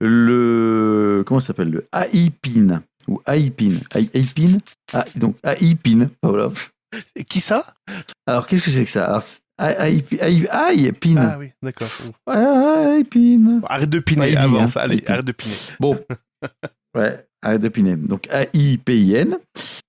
[0.00, 1.22] Le.
[1.26, 1.70] Comment ça s'appelle?
[1.70, 2.82] Le AI Pin.
[3.08, 3.74] Ou AI Pin.
[3.94, 4.58] AI Pin?
[4.92, 6.10] Ah, donc, AI Pin.
[6.22, 6.50] Voilà.
[7.28, 7.64] Qui ça?
[8.26, 9.04] Alors, qu'est-ce que c'est que ça?
[9.06, 9.22] Alors,
[9.58, 10.02] AI
[10.92, 11.16] Pin.
[11.16, 11.88] Ah oui, d'accord.
[12.28, 13.60] AI Pin.
[13.68, 15.54] Arrête de piner, avance, hein, allez, arrête de piner.
[15.80, 15.98] Bon.
[16.96, 17.96] ouais, arrête de piner.
[17.96, 19.38] Donc AIPIN,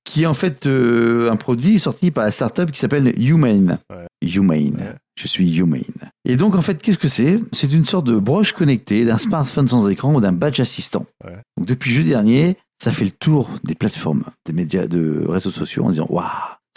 [0.04, 3.80] qui est en fait euh, un produit sorti par la startup qui s'appelle Humane.
[3.90, 4.08] Ouais.
[4.22, 4.76] Humane.
[4.78, 4.96] Ouais.
[5.16, 5.82] Je suis Humane.
[6.26, 7.40] Et donc en fait, qu'est-ce que c'est?
[7.52, 11.06] C'est une sorte de broche connectée d'un smartphone sans écran ou d'un badge assistant.
[11.24, 11.38] Ouais.
[11.58, 15.86] Donc depuis jeudi dernier, ça fait le tour des plateformes, des médias, de réseaux sociaux
[15.86, 16.26] en disant waouh,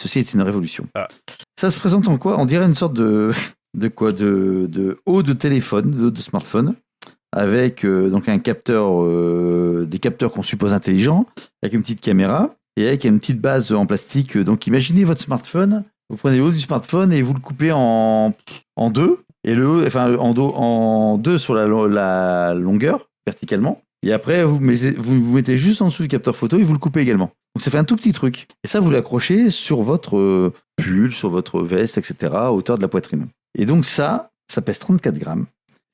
[0.01, 0.87] ceci est une révolution.
[0.95, 1.07] Ah.
[1.59, 2.39] Ça se présente en quoi?
[2.39, 3.31] On dirait une sorte de
[3.77, 4.11] de quoi?
[4.11, 6.75] De, de haut de téléphone, de, de smartphone,
[7.33, 11.25] avec euh, donc un capteur, euh, des capteurs qu'on suppose intelligents,
[11.61, 14.37] avec une petite caméra et avec une petite base en plastique.
[14.37, 18.33] Donc imaginez votre smartphone, vous prenez le haut du smartphone et vous le coupez en,
[18.75, 23.81] en deux, et le enfin en, deux sur la, lo- la longueur verticalement.
[24.03, 26.79] Et après, vous, mettez- vous mettez juste en dessous du capteur photo et vous le
[26.79, 27.31] coupez également.
[27.55, 28.47] Donc ça fait un tout petit truc.
[28.63, 32.83] Et ça, vous l'accrochez sur votre euh, pull, sur votre veste, etc., à hauteur de
[32.83, 33.27] la poitrine.
[33.57, 35.47] Et donc ça, ça pèse 34 grammes.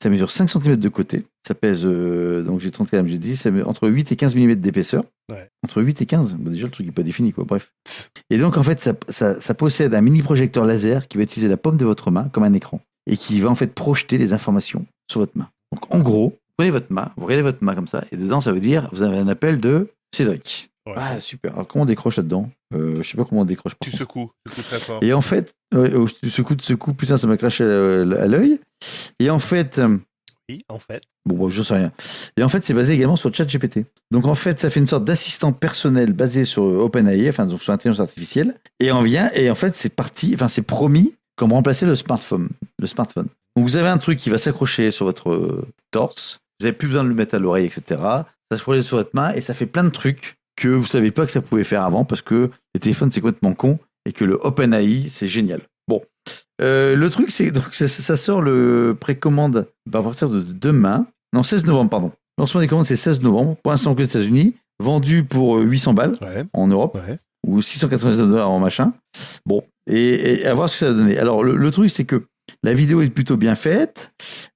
[0.04, 1.26] Ça mesure 5 cm de côté.
[1.48, 4.56] Ça pèse, euh, donc j'ai 34 grammes, j'ai dit, ça entre 8 et 15 mm
[4.56, 5.04] d'épaisseur.
[5.32, 5.48] Ouais.
[5.64, 6.36] Entre 8 et 15.
[6.36, 7.46] Bon, déjà, le truc n'est pas défini, quoi.
[7.46, 7.72] Bref.
[8.30, 11.48] Et donc, en fait, ça, ça- ça possède un mini projecteur laser qui va utiliser
[11.48, 14.34] la paume de votre main comme un écran et qui va en fait projeter les
[14.34, 15.48] informations sur votre main.
[15.74, 18.42] Donc, en gros, vous prenez votre main, vous regardez votre main comme ça, et dedans,
[18.42, 20.70] ça veut dire, vous avez un appel de Cédric.
[20.86, 20.94] Ouais.
[20.98, 21.54] Ah, super.
[21.54, 23.74] Alors, comment on décroche là-dedans euh, Je sais pas comment on décroche.
[23.82, 25.00] Tu secoues, tu secoues très fort.
[25.02, 26.08] Et en fait, oh,
[26.44, 28.60] coup de ce coup, putain, ça m'a craché à, l'œil.
[29.20, 29.98] Et en fait, euh,
[30.50, 31.04] Oui, en fait.
[31.26, 31.92] bon, bon, je sais rien.
[32.36, 33.86] Et en fait, c'est basé également sur ChatGPT.
[34.12, 37.72] Donc en fait, ça fait une sorte d'assistant personnel basé sur OpenAI, enfin donc sur
[37.72, 38.60] l'intelligence artificielle.
[38.82, 42.50] Et on vient, et en fait, c'est parti, enfin c'est promis comme remplacer le smartphone.
[42.78, 43.28] Le smartphone.
[43.56, 46.40] Donc vous avez un truc qui va s'accrocher sur votre euh, torse.
[46.60, 48.02] Vous n'avez plus besoin de le mettre à l'oreille, etc.
[48.52, 51.12] Ça se projette sur votre main et ça fait plein de trucs que vous savez
[51.12, 54.26] pas que ça pouvait faire avant parce que les téléphones c'est complètement con et que
[54.26, 55.62] le OpenAI c'est génial.
[55.88, 56.02] Bon,
[56.62, 61.44] Euh, le truc c'est donc ça, ça sort le précommande à partir de demain, non
[61.44, 62.12] 16 novembre pardon.
[62.38, 63.58] Lancement des commandes c'est 16 novembre.
[63.64, 67.18] Pour l'instant aux États-Unis, vendu pour euh, 800 balles Ouais, en Europe ouais.
[67.48, 68.94] ou 699 dollars en machin.
[69.46, 71.18] Bon, et, et à voir ce que ça va donner.
[71.18, 72.24] Alors, le, le truc, c'est que
[72.64, 74.14] La vidéo est plutôt bien faite.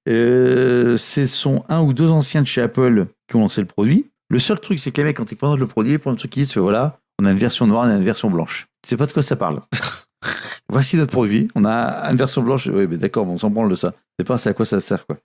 [0.08, 4.06] Euh, ce sont un ou deux anciens de chez Apple qui ont lancé le produit.
[4.30, 6.16] Le seul truc, c'est que les mecs, quand ils présentent le produit, ils prennent un
[6.16, 8.66] truc qui disent voilà, on a une version noire, on a une version blanche.
[8.82, 9.60] Tu sais pas de quoi ça parle.
[10.70, 11.48] Voici notre produit.
[11.54, 12.66] On a une version blanche.
[12.66, 13.94] Oui, mais d'accord, on s'en branle de ça.
[14.18, 15.16] C'est pas à quoi ça sert, quoi.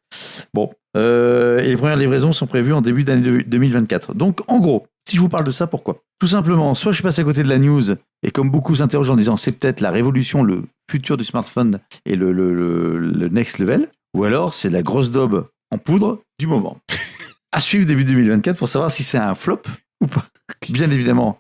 [0.54, 0.72] Bon.
[0.96, 4.14] Euh, et les premières livraisons sont prévues en début d'année 2024.
[4.14, 5.98] Donc, en gros, si je vous parle de ça, pourquoi?
[6.20, 7.84] Tout simplement, soit je passe à côté de la news,
[8.22, 12.16] et comme beaucoup s'interrogent en disant c'est peut-être la révolution, le futur du smartphone et
[12.16, 16.48] le, le, le, le next level, ou alors c'est la grosse daube en poudre du
[16.48, 16.78] moment.
[17.54, 19.62] à suivre début 2024 pour savoir si c'est un flop
[20.02, 20.26] ou pas.
[20.70, 21.40] Bien évidemment,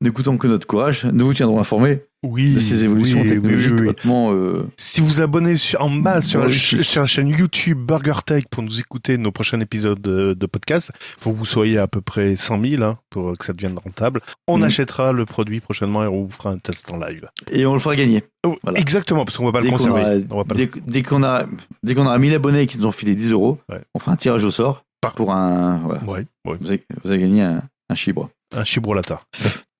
[0.00, 2.54] n'écoutons que notre courage, nous vous tiendrons informés Oui.
[2.54, 6.42] de ces évolutions oui, technologiques oui, oui, euh, Si vous abonnez sur- en bas sur,
[6.44, 10.90] la, sur chaîne YouTube Burger Tech pour nous écouter nos prochains épisodes de, de podcast,
[10.96, 14.20] faut que vous soyez à peu près 100 000 hein, pour que ça devienne rentable.
[14.48, 14.64] On Mhm.
[14.64, 17.28] achètera le produit prochainement et on vous fera un test en live.
[17.52, 18.24] et on le fera gagner.
[18.46, 18.78] Oh, Voilà.
[18.80, 20.00] Exactement, parce qu'on va pas le Dès conserver.
[20.00, 21.44] aura, On va pas le- dès, qu'on a,
[21.82, 23.80] dès qu'on aura 1000 abonnés qui nous ont filé 10 euros, Ouais.
[23.94, 25.82] on fera un tirage au sort Par- pour un.
[25.84, 26.26] Ouais, ouais.
[26.44, 28.30] Vous, avez, vous avez gagné un, un chibre.
[28.54, 29.20] Un chibrolata.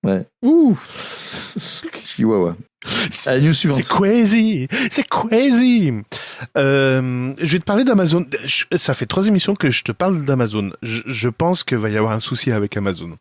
[0.05, 0.27] Ouais.
[0.43, 0.77] Ouh
[2.05, 2.57] Chihuahua.
[3.11, 5.93] C'est crazy, c'est crazy.
[6.59, 8.27] Euh, je vais te parler d'Amazon.
[8.77, 10.73] Ça fait trois émissions que je te parle d'Amazon.
[10.83, 13.17] Je, je pense qu'il va y avoir un souci avec Amazon.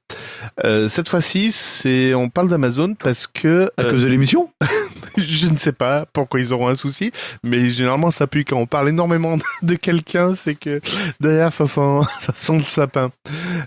[0.66, 4.50] Euh, cette fois-ci, c'est on parle d'Amazon parce que À euh, cause de l'émission?
[5.18, 7.12] je ne sais pas pourquoi ils auront un souci,
[7.44, 10.82] mais généralement ça pue quand on parle énormément de quelqu'un, c'est que
[11.20, 13.12] derrière ça sent ça sent le sapin.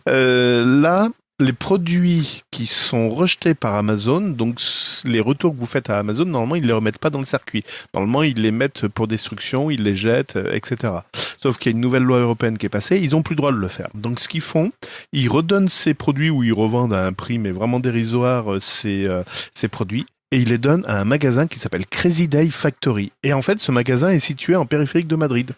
[0.09, 4.59] Euh, là, les produits qui sont rejetés par Amazon, donc
[5.05, 7.63] les retours que vous faites à Amazon, normalement ils les remettent pas dans le circuit.
[7.93, 10.95] Normalement ils les mettent pour destruction, ils les jettent, euh, etc.
[11.43, 13.39] Sauf qu'il y a une nouvelle loi européenne qui est passée, ils ont plus le
[13.39, 13.89] droit de le faire.
[13.95, 14.73] Donc ce qu'ils font,
[15.13, 19.07] ils redonnent ces produits ou ils revendent à un prix mais vraiment dérisoire euh, ces
[19.07, 20.07] euh, ces produits
[20.37, 23.11] et ils les donnent à un magasin qui s'appelle Crazy Day Factory.
[23.23, 25.53] Et en fait, ce magasin est situé en périphérique de Madrid.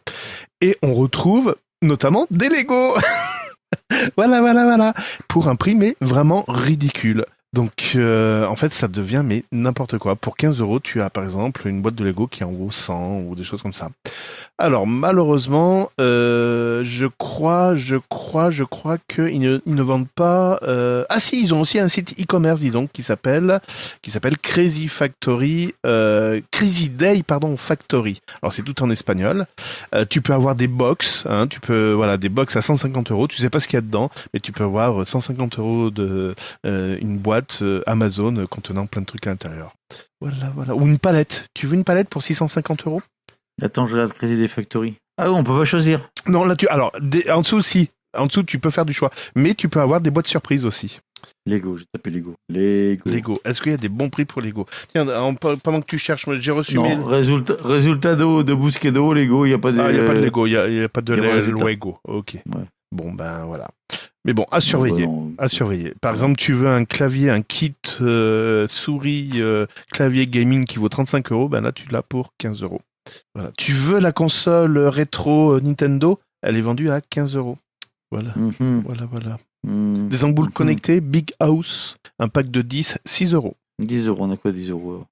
[0.61, 2.97] Et on retrouve notamment des Lego.
[4.17, 4.95] voilà, voilà, voilà.
[5.27, 7.27] Pour un prix, mais vraiment ridicule.
[7.55, 10.17] Donc, euh, en fait, ça devient mais n'importe quoi.
[10.17, 13.21] Pour 15 euros, tu as par exemple une boîte de Lego qui en vaut 100
[13.21, 13.89] ou des choses comme ça.
[14.59, 20.59] Alors, malheureusement, euh, je crois, je crois, je crois qu'ils ne, ils ne vendent pas.
[20.63, 23.61] euh, Ah si, ils ont aussi un site e-commerce, dis donc, qui s'appelle
[24.03, 25.73] qui s'appelle Crazy Factory,
[26.51, 28.21] Crazy Day, pardon, Factory.
[28.43, 29.47] Alors c'est tout en espagnol.
[30.11, 33.27] Tu peux avoir des box, hein, tu peux voilà des box à 150 euros.
[33.29, 36.35] Tu sais pas ce qu'il y a dedans, mais tu peux avoir 150 euros de
[36.65, 39.73] une boîte euh, Amazon euh, contenant plein de trucs à l'intérieur.
[40.21, 40.75] Voilà, voilà.
[40.75, 41.47] Ou une palette.
[41.55, 43.03] Tu veux une palette pour 650 euros?
[43.63, 44.95] Attends, je regarde Crazy des Factory.
[45.21, 46.09] Ah on peut pas choisir.
[46.27, 46.69] Non, là tu.
[46.69, 47.91] Alors des- en dessous aussi.
[48.17, 50.99] En dessous, tu peux faire du choix, mais tu peux avoir des boîtes surprises aussi.
[51.47, 52.35] Lego, j'ai tapé Lego.
[52.49, 53.03] Lego.
[53.11, 53.41] Lego.
[53.45, 54.65] Est-ce qu'il y a des bons prix pour Lego?
[54.89, 59.13] Tiens, en- pendant que tu cherches, j'ai reçu mes- Non, résultat, résultat de, de Bousquedo,
[59.13, 59.81] Lego, il n'y a pas de.
[59.81, 61.67] Ah, il n'y a pas de Lego, il n'y a, pas de le-.
[61.67, 61.99] Lego.
[62.05, 62.35] Ok.
[62.35, 62.63] Ouais.
[62.93, 63.69] Bon, ben voilà.
[64.29, 65.07] Mais bon, à surveiller.
[65.07, 65.95] Non, À surveiller.
[66.03, 70.91] Par exemple, tu veux un clavier, un kit euh, souris euh, clavier gaming qui vaut
[70.91, 72.81] 35 euros, ben là tu l'as pour 15 euros.
[73.35, 73.51] Voilà.
[73.57, 77.57] Tu veux la console rétro euh, Nintendo, elle est vendue à 15 euros.
[78.11, 79.37] Voilà, Mhm, voilà, voilà.
[79.67, 80.09] mhm.
[80.09, 80.53] Des ampoules Mhm.
[80.53, 83.57] connectées, Big House, un pack de 10, 6 euros.
[83.79, 85.05] 10 euros, on a quoi 10 euros?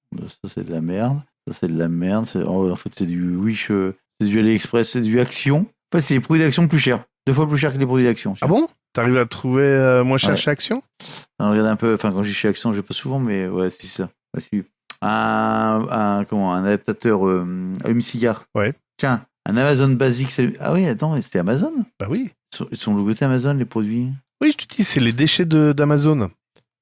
[0.43, 1.21] Ça c'est de la merde.
[1.49, 2.27] Ça c'est de la merde.
[2.27, 3.73] C'est- En fait c'est du Wish,
[4.21, 5.61] c'est du AliExpress, c'est du Action.
[5.93, 7.03] En fait c'est les produits d'Action plus chers.
[7.27, 8.35] Deux fois plus chers que les produits d'Action.
[8.41, 8.69] Ah bon?
[8.93, 10.37] T'arrives à trouver euh, moins cher Ouais.
[10.37, 10.83] chez Action?
[11.39, 13.69] Alors, regarde un peu, enfin quand j'ai chez Action, je vais pas souvent, mais ouais,
[13.71, 14.09] c'est ça.
[15.03, 18.45] Un, un, comment, un adaptateur euh, allume-cigare.
[18.55, 18.73] Ouais.
[18.97, 20.41] Tiens, un Amazon Basics.
[20.61, 21.73] Ah oui, attends, c'était Amazon?
[22.01, 22.31] Bah oui.
[22.71, 24.09] Ils sont, logotés Amazon, les produits?
[24.41, 26.31] Oui, je te dis, c'est les déchets d'Amazon.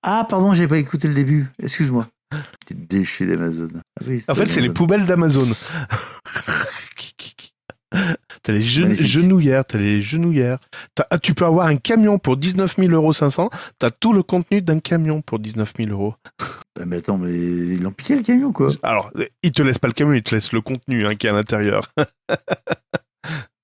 [0.03, 1.47] Ah, pardon, j'ai pas écouté le début.
[1.63, 2.07] Excuse-moi.
[2.71, 3.69] Les déchets d'Amazon.
[3.75, 5.47] Ah oui, En fait, c'est les poubelles d'Amazon.
[8.45, 10.59] T'as les gen- genouillères, t'as les genouillères.
[11.11, 13.49] Ah, tu peux avoir un camion pour 19 000 euros 500.
[13.79, 16.15] T'as tout le contenu d'un camion pour 19 000 euros.
[16.79, 18.69] Ah, mais attends, mais ils l'ont piqué le camion, quoi.
[18.83, 19.11] Alors,
[19.43, 21.33] ils te laissent pas le camion, ils te laissent le contenu hein, qui est à
[21.33, 21.91] l'intérieur.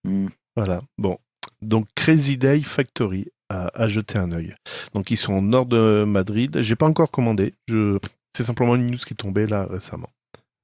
[0.02, 0.28] Hmm.
[0.56, 0.80] Voilà.
[0.96, 1.18] Bon.
[1.60, 4.54] Donc, Crazy Day Factory à, à jeter un œil.
[4.94, 6.62] Donc, ils sont au nord de Madrid.
[6.62, 7.52] J'ai pas encore commandé.
[7.68, 7.98] Je...
[8.34, 10.08] C'est simplement une news qui est tombée là récemment.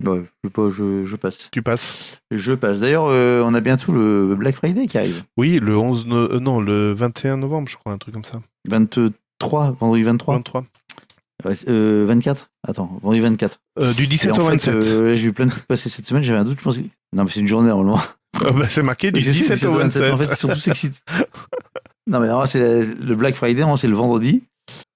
[0.04, 1.48] Ouais, je, sais pas, je, je passe.
[1.52, 2.80] Tu passes Je passe.
[2.80, 5.22] D'ailleurs, euh, on a bientôt le Black Friday qui arrive.
[5.36, 6.06] Oui, le 11...
[6.06, 8.40] no- euh, non, le 21 novembre, je crois, un truc comme ça.
[8.68, 10.34] 23, vendredi 23.
[10.36, 10.64] 23.
[11.44, 13.58] Ouais, euh, 24 Attends, vendredi 24.
[13.78, 14.74] Euh, du Et 17 en au fait, 27.
[14.74, 16.84] euh, j'ai eu plein de trucs passer cette semaine, j'avais un doute, je pensais.
[17.14, 18.00] Non, mais c'est une journée normalement.
[18.44, 20.12] Ah bah, c'est marqué du Je sais, 17 au 27.
[20.12, 20.98] En fait, ils sont tous excités.
[22.06, 24.42] non, mais c'est le Black Friday, c'est le vendredi.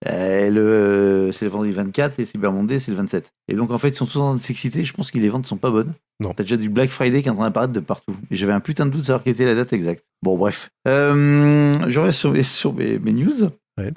[0.08, 3.32] Euh, le, c'est le vendredi 24 et Cyber Monday, c'est le 27.
[3.48, 4.82] Et donc, en fait, ils sont tous en train de s'exciter.
[4.84, 5.92] Je pense que les ventes sont pas bonnes.
[6.20, 6.32] Non.
[6.34, 8.16] T'as déjà du Black Friday qui est en train d'apparaître de partout.
[8.30, 10.02] Et j'avais un putain de doute de savoir quelle était la date exacte.
[10.22, 10.70] Bon, bref.
[10.88, 13.44] Euh, je reste sur, mes- sur mes, mes news.
[13.78, 13.92] Ouais.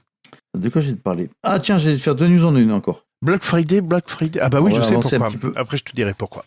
[0.58, 3.06] De quoi j'ai te parler Ah, tiens, j'ai de faire deux news en une encore.
[3.22, 4.40] Black Friday, Black Friday.
[4.42, 5.32] Ah bah oui, On je sais avancer un pourquoi.
[5.34, 5.52] petit peu.
[5.56, 6.46] Après, je te dirai pourquoi.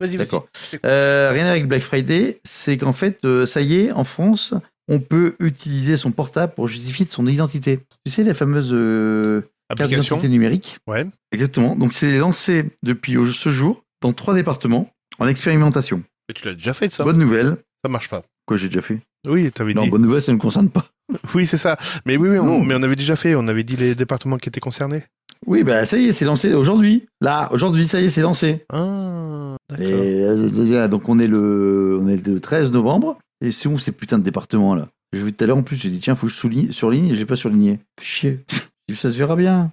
[0.00, 0.26] Vas-y, vas-y.
[0.26, 0.46] D'accord.
[0.86, 4.54] Euh, rien avec Black Friday, c'est qu'en fait, euh, ça y est, en France,
[4.88, 7.80] on peut utiliser son portable pour justifier de son identité.
[8.04, 10.16] Tu sais, la fameuse euh, carte Application.
[10.16, 11.06] d'identité numérique Ouais.
[11.32, 11.74] Exactement.
[11.76, 16.02] Donc, c'est lancé depuis ce jour dans trois départements en expérimentation.
[16.28, 17.04] Mais tu l'as déjà fait, ça?
[17.04, 17.56] Bonne nouvelle.
[17.84, 18.22] Ça marche pas.
[18.46, 19.00] Quoi, j'ai déjà fait?
[19.26, 19.90] Oui, t'avais Non, dit.
[19.90, 20.86] bonne nouvelle, ça ne me concerne pas.
[21.34, 21.76] Oui, c'est ça.
[22.06, 22.62] Mais oui, oui, on, Non.
[22.62, 23.34] mais on avait déjà fait.
[23.34, 25.04] On avait dit les départements qui étaient concernés.
[25.46, 27.04] Oui, bah ça y est, c'est lancé aujourd'hui.
[27.20, 28.64] Là, aujourd'hui, ça y est, c'est lancé.
[28.72, 29.86] Ah, d'accord.
[29.86, 33.18] Et, euh, donc on est le, on est le 13 novembre.
[33.44, 34.88] Et c'est où ces putains de départements là?
[35.12, 37.08] Je vu tout à l'heure en plus, j'ai dit tiens, faut que je souligne, surligne
[37.08, 37.78] et j'ai pas surligné.
[38.00, 38.40] Chier.
[38.94, 39.70] Ça se verra bien.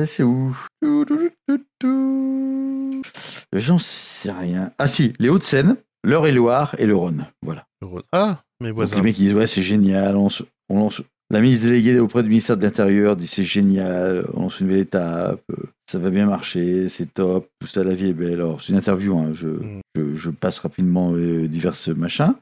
[0.00, 0.56] Eh, c'est où?
[3.52, 4.72] J'en sais rien.
[4.78, 7.26] Ah si, les Hauts-de-Seine, l'Eure-et-Loire et le Rhône.
[7.42, 7.66] Voilà.
[8.12, 8.96] Ah, mes Donc, voisins.
[8.96, 11.02] les mecs ils disent ouais c'est génial, on, lance- on lance.
[11.30, 14.82] La ministre déléguée auprès du ministère de l'Intérieur dit c'est génial, on lance une nouvelle
[14.82, 15.40] étape,
[15.90, 18.34] ça va bien marcher, c'est top, tout ça, la vie est belle.
[18.34, 19.80] Alors c'est une interview, hein, je, Mm.
[19.96, 22.34] je, je passe rapidement euh, divers machins.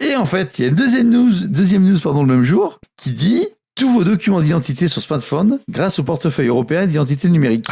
[0.00, 2.78] Et en fait, il y a une deuxième news, deuxième news pardon, le même jour
[2.96, 7.66] qui dit tous vos documents d'identité sur smartphone grâce au portefeuille européen d'identité numérique.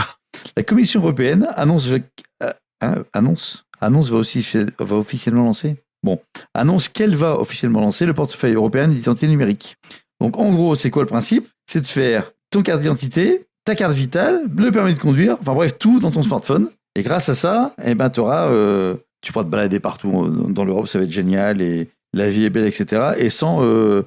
[0.57, 4.46] La Commission européenne annonce, euh, hein, annonce, annonce va, aussi,
[4.78, 5.76] va officiellement lancer.
[6.02, 6.20] Bon,
[6.52, 9.76] annonce qu'elle va officiellement lancer le portefeuille européen d'identité numérique.
[10.20, 11.48] Donc en gros, c'est quoi le principe?
[11.66, 15.78] C'est de faire ton carte d'identité, ta carte vitale, le permis de conduire, enfin bref,
[15.78, 16.68] tout dans ton smartphone.
[16.96, 20.87] Et grâce à ça, eh ben, t'auras, euh, tu pourras te balader partout dans l'Europe,
[20.87, 23.15] ça va être génial et la vie est belle, etc.
[23.19, 24.03] Et sans, euh,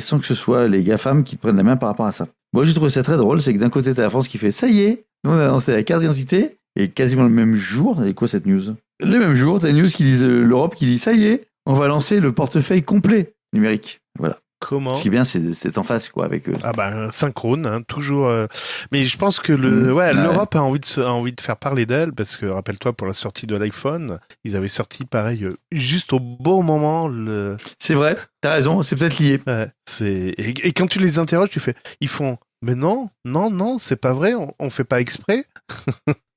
[0.00, 2.28] sans que ce soit les GAFAM qui te prennent la main par rapport à ça.
[2.52, 4.50] Moi, j'ai trouvé ça très drôle, c'est que d'un côté, t'as la France qui fait
[4.50, 8.04] ça y est, nous, on a lancé la carte d'identité et quasiment le même jour,
[8.04, 8.74] et quoi cette news?
[9.00, 11.46] Le même jour, t'as une news qui dit euh, l'Europe qui dit ça y est,
[11.66, 14.00] on va lancer le portefeuille complet numérique.
[14.18, 14.38] Voilà.
[14.60, 16.52] Comment Ce qui est bien, c'est en face, quoi, avec eux.
[16.64, 18.26] Ah bah synchrone, hein, toujours.
[18.26, 18.46] euh,
[18.90, 19.96] Mais je pense que le, Mm.
[19.96, 22.92] ouais, l'Europe a envie de se- a envie de faire parler d'elle parce que rappelle-toi
[22.92, 27.06] pour la sortie de l'iPhone, ils avaient sorti pareil euh, juste au bon moment.
[27.06, 29.40] Le, C'est vrai, t'as raison, c'est peut-être lié.
[29.46, 33.50] ouais, c'est et, et quand tu les interroges, tu fais, ils font, mais non, non,
[33.50, 35.44] non, c'est pas vrai, on, on fait pas exprès.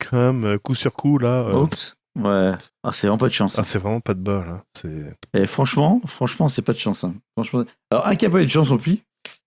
[0.00, 1.28] Quand même, euh, coup sur coup là.
[1.48, 1.96] euh, Oups.
[2.18, 2.52] Ouais.
[2.84, 3.58] Ah, c'est vraiment pas de chance.
[3.58, 4.44] ah, c'est vraiment pas de bol.
[4.48, 7.04] hein, C'est Et franchement, franchement, c'est pas de chance.
[7.04, 7.14] hein.
[7.36, 7.64] Franchement.
[7.90, 8.98] Alors, un qui a pas eu de chance non plus,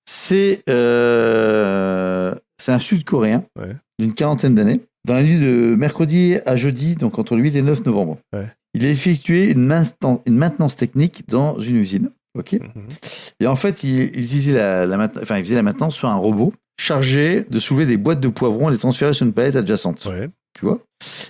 [0.06, 3.76] c'est euh, c'est un Sud-Coréen Ouais.
[4.00, 4.82] d'une quarantaine d'années.
[5.06, 8.48] Dans la nuit de mercredi à jeudi, donc entre le 8 et 9 novembre, Ouais.
[8.74, 12.10] il a effectué une, mainten- une maintenance technique dans une usine.
[12.38, 12.54] Ok?
[12.54, 12.88] Mhm.
[13.40, 16.10] Et en fait, il, il utilisait la, la mainte- enfin, il faisait la maintenance sur
[16.10, 19.56] un robot chargé de soulever des boîtes de poivrons et les transférer sur une palette
[19.56, 20.06] adjacente.
[20.06, 20.30] ouais.
[20.58, 20.80] Tu vois.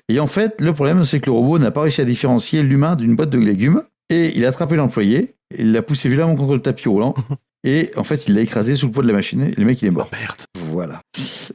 [0.09, 2.95] Et en fait, le problème, c'est que le robot n'a pas réussi à différencier l'humain
[2.95, 3.83] d'une boîte de légumes.
[4.09, 7.13] Et il a attrapé l'employé, il l'a poussé violemment contre le tapis roulant.
[7.65, 9.41] Et en fait, il l'a écrasé sous le poids de la machine.
[9.41, 10.09] Et le mec, il est Oh mort.
[10.13, 10.37] merde.
[10.71, 11.01] Voilà.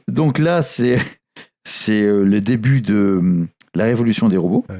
[0.07, 0.99] Donc là, c'est
[1.67, 4.65] c'est euh, le début de hum, la révolution des robots.
[4.69, 4.75] Ouais.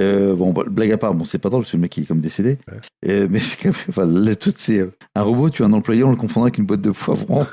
[0.00, 2.04] Euh, bon, bah, blague à part, bon, c'est pas drôle parce que le mec il
[2.04, 2.58] est comme décédé.
[2.70, 2.78] Ouais.
[3.08, 5.72] Euh, mais c'est quand même, enfin, là, tout, c'est euh, un robot, tu as un
[5.72, 7.44] employé, on le confondra avec une boîte de poivrons.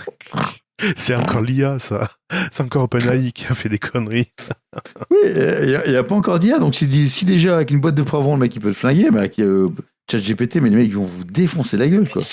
[0.98, 2.12] C'est encore l'IA ça.
[2.52, 4.28] C'est encore OpenAI qui a fait des conneries.
[5.10, 7.96] Oui, il n'y a, pas encore d'IA, donc si, dit- si déjà avec une boîte
[7.96, 9.70] de poivrons, le mec il peut le flinguer, mais avec euh,
[10.12, 12.24] ChatGPT, mais les mecs ils vont vous défoncer la gueule, quoi.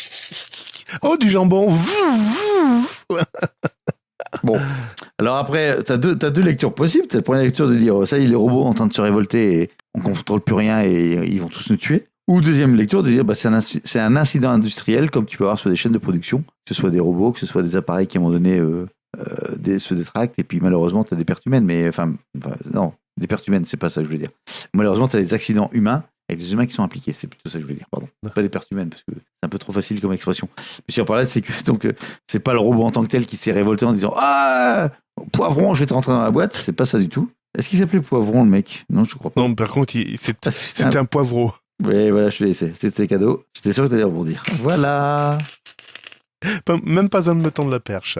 [1.02, 1.72] Oh du jambon.
[4.42, 4.58] Bon.
[5.18, 7.06] Alors après, t'as deux, t'as deux lectures possibles.
[7.06, 9.00] T'as la première lecture de dire, ça y est, les robots en train de se
[9.00, 12.06] révolter et on contrôle plus rien et ils vont tous nous tuer.
[12.28, 13.48] Ou deuxième lecture de dire, bah, c'est
[13.98, 16.90] un, incident industriel comme tu peux avoir sur des chaînes de production, que ce soit
[16.90, 18.86] des robots, que ce soit des appareils qui à un moment donné euh,
[19.18, 21.64] euh, des, se détractent et puis malheureusement t'as des pertes humaines.
[21.64, 22.14] Mais enfin,
[22.72, 24.30] non, des pertes humaines, c'est pas ça que je veux dire.
[24.74, 27.12] Malheureusement, t'as des accidents humains avec des humains qui sont impliqués.
[27.12, 28.08] C'est plutôt ça que je veux dire, pardon.
[28.34, 30.48] Pas des pertes humaines parce que c'est un peu trop facile comme expression.
[30.56, 31.92] Mais sur par là, c'est que donc euh,
[32.30, 34.90] c'est pas le robot en tant que tel qui s'est révolté en disant ah
[35.32, 36.54] poivron, je vais te rentrer dans la boîte.
[36.54, 37.30] C'est pas ça du tout.
[37.56, 38.86] Est-ce qu'il s'appelait poivron le mec?
[38.88, 39.40] Non, je crois pas.
[39.40, 41.00] Non, par contre, c'était un...
[41.00, 41.52] un poivreau.
[41.84, 42.72] Ouais, voilà, je te l'ai laissé.
[42.74, 43.44] C'était cadeau.
[43.54, 44.42] J'étais sûr que t'allais rebondir.
[44.60, 45.38] Voilà.
[46.84, 48.18] Même pas besoin de me tendre la perche.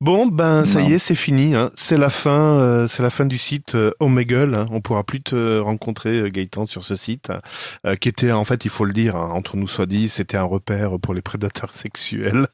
[0.00, 0.88] Bon, ben ça Non.
[0.88, 1.54] y est, c'est fini.
[1.54, 1.70] hein.
[1.76, 2.58] C'est la fin.
[2.58, 4.54] euh, c'est la fin du site euh, Omegle.
[4.54, 4.66] hein.
[4.70, 7.30] On pourra plus te rencontrer, euh, Gaëtan, sur ce site,
[7.86, 10.38] euh, qui était en fait, il faut le dire, hein, entre nous soit dit, c'était
[10.38, 12.46] un repère pour les prédateurs sexuels.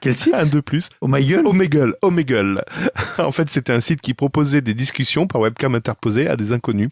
[0.00, 0.88] Quel site Un de plus.
[1.00, 1.42] Oh my gueule.
[1.46, 2.62] Omegle, Omegle.
[3.18, 6.88] en fait, c'était un site qui proposait des discussions par webcam interposée à des inconnus.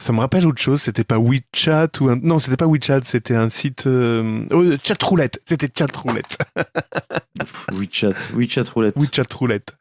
[0.00, 0.80] Ça me rappelle autre chose.
[0.80, 2.16] C'était pas WeChat ou un...
[2.16, 3.00] non, c'était pas WeChat.
[3.04, 4.46] C'était un site euh...
[4.50, 5.40] oh, Chatroulette.
[5.44, 6.38] C'était Chatroulette.
[7.72, 8.96] WeChat, WeChat roulette.
[8.96, 9.76] WeChat Roulette.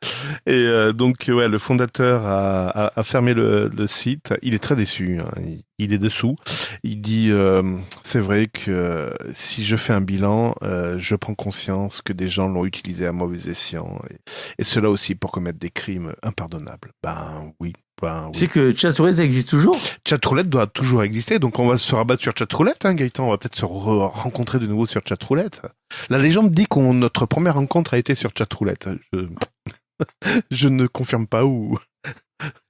[0.46, 4.34] Et euh, donc ouais, le fondateur a, a, a fermé le, le, site.
[4.42, 5.20] Il est très déçu.
[5.20, 5.32] Hein.
[5.38, 6.36] Il, il, est dessous.
[6.84, 11.36] Il dit euh, c'est vrai que euh, si je fais un bilan, euh, je prends
[11.36, 14.16] conscience que des gens l'ont utilisé à mauvais escient et,
[14.60, 16.92] et cela aussi pour commettre des crimes impardonnables.
[17.04, 21.68] Ben oui, ben, Tu sais que Chatroulette existe toujours Chatroulette doit toujours exister, donc on
[21.68, 23.28] va se rabattre sur Chatroulette, hein, Gaëtan.
[23.28, 25.62] On va peut-être se rencontrer de nouveau sur Chatroulette.
[26.10, 28.90] La légende dit qu'on notre première rencontre a été sur Chatroulette.
[29.14, 29.26] Je,
[30.52, 31.78] je ne confirme pas ou.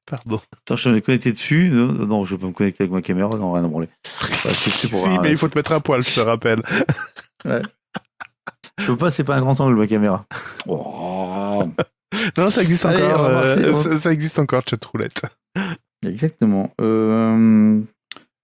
[0.09, 0.39] Pardon.
[0.55, 1.69] Attends, je vais me connecter dessus.
[1.69, 3.35] Non, non, je peux me connecter avec ma caméra.
[3.35, 3.89] Non, rien à branler.
[4.03, 6.61] Bah, si, mais il faut te mettre à poil, je te rappelle.
[7.45, 7.61] ouais.
[8.79, 10.25] Je peux pas, c'est pas un grand angle ma caméra.
[10.67, 11.63] Oh.
[12.37, 13.25] Non, ça existe Allez, encore.
[13.27, 15.21] euh, passer, ça, ça existe encore, Chatroulette.
[16.05, 16.73] Exactement.
[16.81, 17.79] Euh,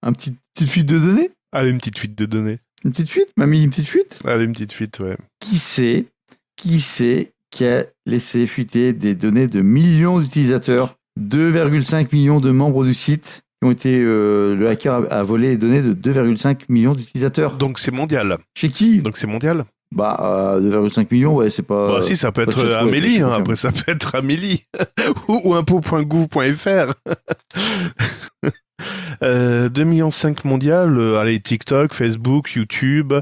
[0.02, 1.30] un petit petite fuite de données?
[1.52, 2.58] Allez, une petite fuite de données.
[2.84, 3.32] Une petite fuite?
[3.36, 4.20] Mamie, une petite fuite?
[4.26, 5.16] Allez, une petite fuite, ouais.
[5.40, 6.06] Qui c'est?
[6.56, 10.96] Qui c'est qui a laissé fuiter des données de millions d'utilisateurs?
[11.20, 14.00] 2,5 millions de membres du site qui ont été.
[14.00, 17.56] euh, le hacker a, a volé les données de 2,5 millions d'utilisateurs.
[17.56, 18.38] Donc c'est mondial.
[18.56, 19.00] Chez qui?
[19.02, 19.64] Donc c'est mondial.
[19.94, 21.86] Bah, euh, 2,5 millions, ouais, c'est pas.
[21.86, 23.20] bah si, ça peut être Amélie.
[23.20, 23.30] Hein.
[23.30, 24.64] Après, ça peut être Amélie
[25.28, 26.94] ou, ou impôt.gouv.fr.
[29.22, 33.14] Euh, 2 millions 5 mondial, euh, allez TikTok, Facebook, YouTube,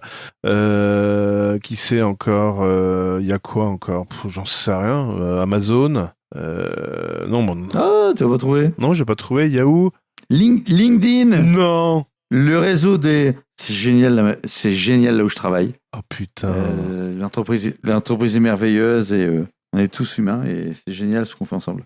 [0.47, 4.07] euh, qui sait encore, euh, il y a quoi encore?
[4.27, 5.11] J'en sais rien.
[5.11, 8.71] Euh, Amazon, euh, non bon, Ah, tu vas pas trouver.
[8.79, 9.49] non j'ai pas trouvé.
[9.51, 9.91] Yahoo,
[10.31, 12.05] Link- LinkedIn, non.
[12.31, 13.35] le réseau des.
[13.61, 15.75] C'est génial, là- c'est génial là où je travaille.
[15.97, 16.49] Oh putain.
[16.49, 21.37] Euh, L'entreprise, l'entreprise est merveilleuse et euh, on est tous humains et c'est génial ce
[21.37, 21.85] qu'on fait ensemble.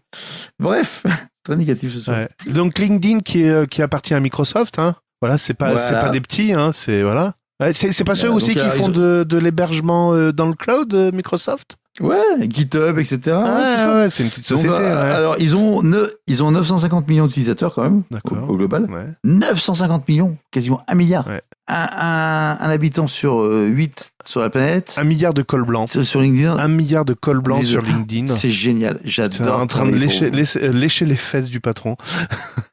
[0.61, 1.03] Bref,
[1.45, 2.17] très négatif ce soir.
[2.17, 2.53] Ouais.
[2.53, 4.95] Donc LinkedIn qui est, euh, qui appartient à Microsoft, hein.
[5.21, 5.81] Voilà, c'est pas Voilà.
[5.81, 6.71] c'est pas des petits, hein.
[6.73, 7.35] C'est voilà.
[7.73, 11.77] C'est c'est pas ceux aussi qui font de, de l'hébergement dans le cloud, Microsoft?
[12.01, 13.21] Ouais, GitHub, etc.
[13.29, 13.95] Ah, Ouais, ça.
[13.97, 14.75] ouais, c'est une petite société.
[14.75, 14.79] euh,
[15.09, 15.15] ouais.
[15.15, 18.51] Alors, ils ont, ne- ils ont 950 millions d'utilisateurs quand même, au, D'accord.
[18.51, 18.85] au global.
[18.91, 19.07] Ouais.
[19.25, 21.27] 950 millions, quasiment un milliard.
[21.69, 24.95] Un, un- un habitant sur 8 sur la planète.
[24.99, 25.89] Un milliard de cols blancs.
[25.89, 28.27] Sur, sur LinkedIn, Un milliard de cols blancs sur LinkedIn.
[28.35, 29.01] c'est génial.
[29.05, 29.59] J'adore.
[29.61, 31.97] en train de lécher, lécher, euh, lécher les fesses du patron.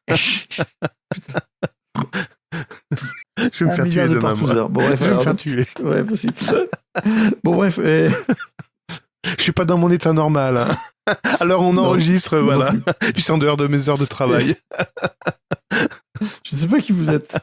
[3.51, 4.35] Je vais me faire tuer demain.
[4.35, 5.65] Bon, bref, Je vais me faire tuer.
[5.83, 6.33] ouais, possible.
[7.43, 7.79] bon, bref.
[7.81, 8.09] euh,
[9.37, 10.57] Je suis pas dans mon état normal.
[10.57, 11.13] Hein.
[11.39, 12.73] Alors on enregistre, Non voilà.
[13.13, 14.55] Puis c'est en dehors de mes heures de travail.
[16.43, 17.37] je ne sais pas qui vous êtes.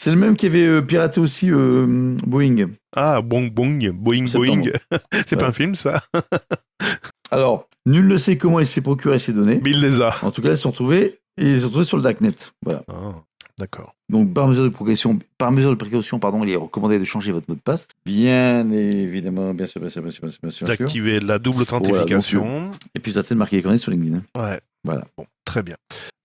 [0.00, 1.86] C'est le même qui avait euh, piraté aussi euh,
[2.26, 2.70] Boeing.
[2.96, 3.80] Ah, bong, boing
[4.26, 4.32] Septembre.
[4.32, 4.98] boing.
[5.26, 6.02] C'est pas un film ça
[7.30, 9.60] Alors, nul ne sait comment il s'est procuré ces données.
[9.62, 10.14] Mais il les a.
[10.22, 12.34] En tout cas, elles sont retrouvées et elles sont retrouvées sur le darknet.
[12.64, 12.82] Voilà.
[12.88, 13.22] Ah,
[13.60, 13.94] D'accord.
[14.08, 17.30] Donc, par mesure de précaution, par mesure de précaution, pardon, il est recommandé de changer
[17.30, 17.88] votre mot de passe.
[18.06, 20.66] Bien évidemment, bien sûr, bien sûr, bien sûr, bien sûr.
[20.66, 22.72] D'activer la double authentification.
[22.94, 24.22] Et puis, ça de marquer les coordonnées sur LinkedIn.
[24.36, 24.60] Ouais.
[24.82, 25.04] Voilà.
[25.16, 25.76] Bon, très bien.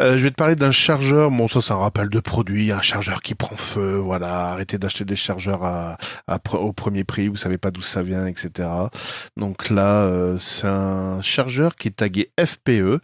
[0.02, 1.32] Euh, je vais te parler d'un chargeur.
[1.32, 2.72] Bon, ça, c'est un rappel de produit.
[2.72, 3.96] Un chargeur qui prend feu.
[3.96, 4.50] Voilà.
[4.52, 7.30] Arrêtez d'acheter des chargeurs à, à au premier prix.
[7.30, 8.68] Vous savez pas d'où ça vient, etc.
[9.38, 13.00] Donc là, euh, c'est un chargeur qui est tagué FPE.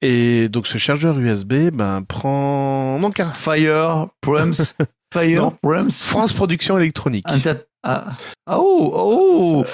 [0.00, 4.54] Et donc, ce chargeur USB, ben, prend, donc, un Fire, Prums,
[5.12, 5.88] Fire, Non.
[5.90, 7.26] France Production Électronique.
[7.82, 8.06] Ah.
[8.46, 9.64] Ah, oh, oh,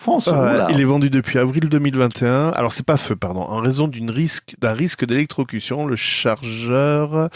[0.00, 0.68] France, oula.
[0.70, 2.52] il est vendu depuis avril 2021.
[2.52, 3.42] Alors c'est pas feu, pardon.
[3.42, 7.28] En raison risque d'un risque d'électrocution, le chargeur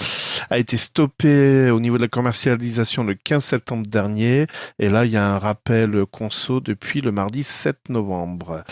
[0.48, 4.46] a été stoppé au niveau de la commercialisation le 15 septembre dernier.
[4.78, 8.64] Et là, il y a un rappel conso depuis le mardi 7 novembre.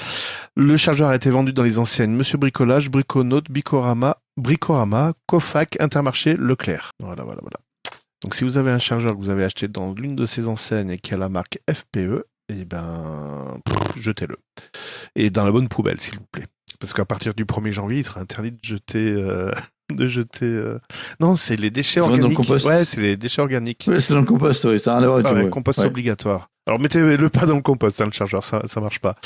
[0.57, 6.35] Le chargeur a été vendu dans les enseignes Monsieur Bricolage, Briconote, Bicorama, Bricorama, Cofac, Intermarché,
[6.38, 6.92] Leclerc.
[6.98, 7.59] Voilà, voilà, voilà.
[8.22, 10.90] Donc si vous avez un chargeur que vous avez acheté dans l'une de ces enseignes
[10.90, 12.24] et qui a la marque FPE,
[12.60, 13.58] eh ben,
[13.96, 14.36] jetez-le.
[15.16, 16.46] Et dans la bonne poubelle, s'il vous plaît.
[16.80, 19.12] Parce qu'à partir du 1er janvier, il sera interdit de jeter...
[19.12, 19.52] euh,
[19.92, 20.46] de jeter...
[20.46, 20.78] euh,
[21.20, 22.38] Non, c'est les déchets le organiques.
[22.64, 23.84] Ouais, c'est les déchets organiques.
[23.88, 25.44] Ouais, c'est dans le compost, oui, ça n'a rien à voir avec Ah tout, ouais,
[25.44, 25.50] ouais.
[25.50, 25.86] compost Ouais.
[25.86, 26.48] obligatoire.
[26.68, 29.16] Alors mettez-le pas dans le compost, hein, le chargeur, ça, ça marche pas.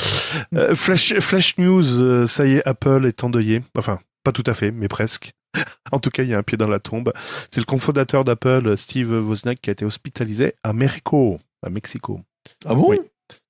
[0.54, 3.60] Euh, Flash, Flash News, ça y est, Apple est endeuillé.
[3.76, 5.32] Enfin, pas tout à fait, mais presque.
[5.92, 7.12] En tout cas, il y a un pied dans la tombe.
[7.50, 12.20] C'est le cofondateur d'Apple, Steve Wozniak, qui a été hospitalisé à Mexico, à Mexico.
[12.64, 12.90] Ah bon?
[12.90, 13.00] Oui.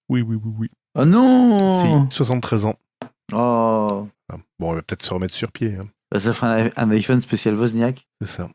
[0.09, 0.69] Oui, oui, oui, oui.
[0.95, 2.77] Ah non Si, 73 ans.
[3.33, 5.75] Oh Ah, Bon, on va peut-être se remettre sur pied.
[5.77, 5.87] hein.
[6.13, 8.07] Bah, Ça fera un, un iPhone spécial Wozniak.
[8.21, 8.49] C'est ça.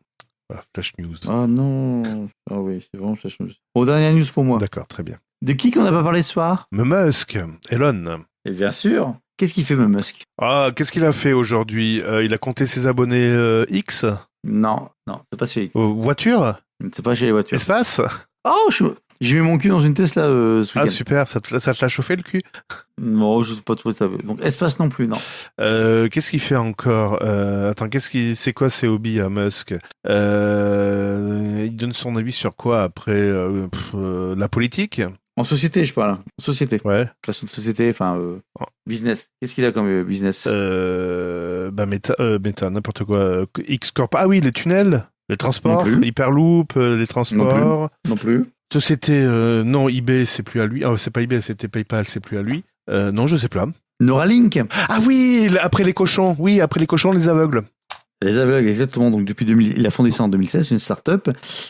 [0.49, 1.15] Voilà, Flash News.
[1.27, 3.55] Oh non Ah oui, c'est vraiment ça change.
[3.75, 4.57] Bon, dernière news pour moi.
[4.59, 5.17] D'accord, très bien.
[5.43, 6.67] De qui qu'on n'a pas parlé ce soir?
[6.71, 7.37] Musk,
[7.69, 8.23] Elon.
[8.45, 10.23] Et bien sûr Qu'est-ce qu'il fait, Musk?
[10.39, 12.01] Ah, qu'est-ce qu'il a fait aujourd'hui?
[12.03, 14.05] Euh, Il a compté ses abonnés euh, X?
[14.43, 15.71] Non, non, c'est pas chez les...
[15.75, 16.59] Euh, Voiture
[16.93, 17.55] C'est pas chez les voitures.
[17.55, 18.01] Espace?
[18.47, 18.83] Oh, je-
[19.21, 21.81] j'ai mis mon cul dans une Tesla euh, ce Ah super, ça te, ça te
[21.81, 22.41] l'a chauffé le cul?
[23.01, 24.07] Non, je sais pas trop ça.
[24.23, 25.17] Donc espace non plus, non.
[25.59, 29.73] Euh, Qu'est-ce qu'il fait encore euh, Attends, qu'est-ce qui, c'est quoi ses hobbies à Musk?
[30.07, 33.31] Euh, Il donne son avis sur quoi après
[33.71, 33.95] pff,
[34.37, 35.01] La politique?
[35.37, 36.11] En société, je parle.
[36.11, 36.79] En société.
[36.83, 37.07] Ouais.
[37.21, 38.17] Création de société, enfin
[38.59, 38.65] Oh.
[38.85, 39.29] business.
[39.39, 40.45] Qu'est-ce qu'il a comme business?
[40.47, 43.45] Bah Meta, n'importe quoi.
[43.67, 44.13] X Corp.
[44.15, 46.05] Ah oui, les tunnels, les transports, Non plus.
[46.07, 47.89] Hyperloop, euh, les transports.
[48.07, 48.45] Non plus.
[48.71, 50.83] Société, euh, non, eBay, c'est plus à lui.
[50.83, 52.63] Ah, c'est pas eBay, c'était PayPal, c'est plus à lui.
[52.89, 53.65] Euh, non, je sais pas.
[53.99, 54.59] Neuralink.
[54.89, 56.35] Ah oui, après les cochons.
[56.39, 57.63] Oui, après les cochons, les aveugles.
[58.23, 59.11] Les aveugles, exactement.
[59.11, 61.29] Donc depuis 2000, il a fondé ça en 2016, une start-up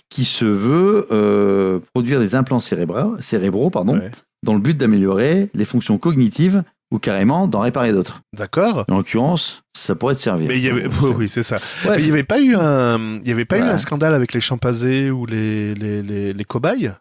[0.09, 4.11] qui se veut euh, produire des implants cérébraux, cérébraux pardon, Ouais.
[4.43, 8.21] dans le but d'améliorer les fonctions cognitives ou carrément d'en réparer d'autres.
[8.37, 8.85] D'accord.
[8.89, 10.47] En l'occurrence, ça pourrait te servir.
[10.49, 11.55] Mais il y avait, oui, oui, c'est ça.
[11.85, 14.13] Ouais, Mais il y avait pas eu un, il y avait pas eu un scandale
[14.13, 16.91] avec les chimpanzés ou les les les, les cobayes?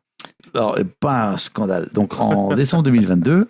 [0.55, 1.89] Alors, euh, pas un scandale.
[1.93, 3.49] Donc, en décembre 2022,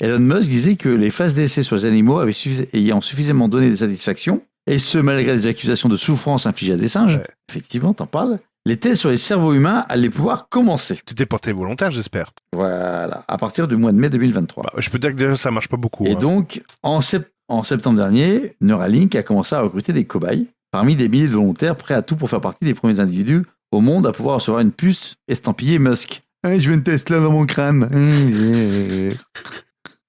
[0.00, 2.32] Elon Musk disait que les phases d'essai sur les animaux avaient
[2.72, 6.88] ayant suffisamment donné des satisfactions, et ce malgré des accusations de souffrance infligées à des
[6.88, 7.26] singes, Ouais.
[7.50, 11.00] effectivement, t'en parles, les tests sur les cerveaux humains allaient pouvoir commencer.
[11.06, 12.30] Tout est porté volontaire, j'espère.
[12.52, 14.62] Voilà, à partir du mois de mai 2023.
[14.64, 16.06] Bah, je peux dire que déjà ça marche pas beaucoup.
[16.06, 16.18] et hein.
[16.18, 21.08] donc, en, sept- en septembre dernier, Neuralink a commencé à recruter des cobayes, parmi des
[21.08, 23.42] milliers de volontaires prêts à tout pour faire partie des premiers individus
[23.72, 26.22] au monde à pouvoir recevoir une puce estampillée Musk.
[26.42, 27.88] Ah, je veux une Tesla dans mon crâne.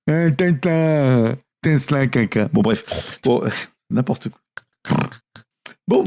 [0.10, 2.50] Ah, Tesla, Tesla, caca.
[2.52, 3.20] Bon, bref.
[3.24, 3.42] Bon,
[3.90, 4.98] n'importe quoi.
[5.88, 6.04] Bon,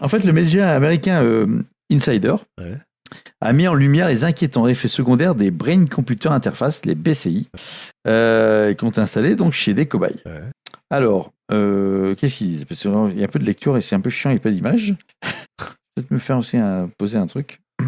[0.00, 2.76] en fait, le média américain euh, Insider Ouais.
[3.40, 7.48] a mis en lumière les inquiétants effets secondaires des Brain Computer Interface, les BCI,
[8.08, 10.16] euh, qui ont été installés donc chez des cobayes.
[10.26, 10.42] Ouais.
[10.90, 12.64] Alors, euh, qu'est-ce qu'ils disent?
[12.64, 14.40] Parce qu'il y a un peu de lecture et c'est un peu chiant, il n'y
[14.40, 14.94] a pas d'image.
[15.94, 17.60] Peut-être me faire aussi un- poser un truc.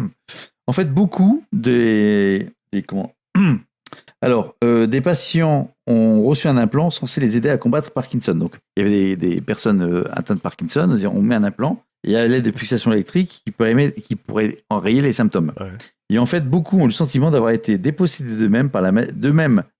[0.67, 3.11] En fait, beaucoup des, des- comment?
[4.21, 8.35] Alors, euh, des patients ont reçu un implant censé les aider à combattre Parkinson.
[8.35, 11.81] Donc, il y avait des, des personnes euh, atteintes de Parkinson, on met un implant
[12.07, 15.53] et à l'aide de pulsations électriques qui pourraient, aimer- qui pourraient enrayer les symptômes.
[15.59, 15.71] Ouais.
[16.09, 18.91] Et en fait, beaucoup ont le sentiment d'avoir été dépossédés d'eux-mêmes par, la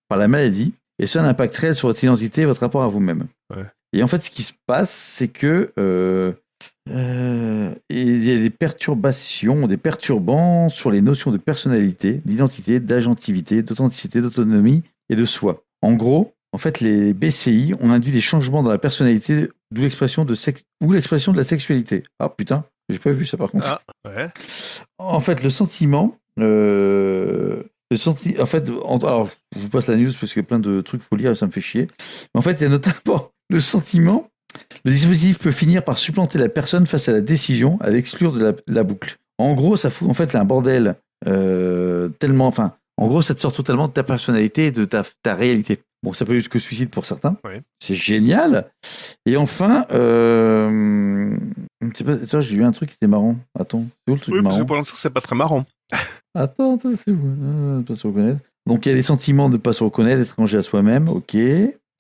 [0.07, 2.87] par maladie et ça a un impact réel sur votre identité et votre rapport à
[2.87, 3.27] vous-même.
[3.55, 3.63] Ouais.
[3.93, 6.33] Et en fait, ce qui se passe, c'est que euh,
[6.89, 13.63] euh, il y a des perturbations, des perturbants sur les notions de personnalité, d'identité, d'agentivité,
[13.63, 15.63] d'authenticité, d'autonomie et de soi.
[15.81, 20.25] En gros, en fait, les BCI ont induit des changements dans la personnalité, d'où l'expression
[20.25, 22.03] de sex- ou l'expression de la sexualité.
[22.19, 23.79] Ah putain, j'ai pas vu ça par contre.
[24.05, 24.27] Ah, ouais.
[24.97, 26.15] En fait, le sentiment.
[26.39, 30.45] euh, le senti- en fait, en- alors, je vous passe la news parce qu'il y
[30.45, 31.87] a plein de trucs, faut lire et ça me fait chier.
[32.33, 34.27] Mais en fait, il y a notamment le sentiment.
[34.85, 38.43] Le dispositif peut finir par supplanter la personne face à la décision, à l'exclure de
[38.43, 39.17] la, la boucle.
[39.37, 40.95] En gros, ça fout en fait là, un bordel
[41.27, 42.47] euh, tellement.
[42.47, 45.79] Enfin, en gros, ça te sort totalement de ta personnalité et de ta, ta réalité.
[46.01, 47.37] Bon, ça peut être jusqu'au suicide pour certains.
[47.43, 47.61] Ouais.
[47.79, 48.71] C'est génial.
[49.25, 51.37] Et enfin, euh,
[51.81, 53.35] je sais pas, toi, j'ai vu un truc qui était marrant.
[53.57, 55.65] Attends, c'est où le truc Oui, parce que pour l'instant c'est pas très marrant.
[56.35, 57.83] Attends, attends, c'est où?
[57.85, 58.41] Pas se reconnaître.
[58.65, 61.35] Donc il y a des sentiments de ne pas se reconnaître, étranger à soi-même, ok.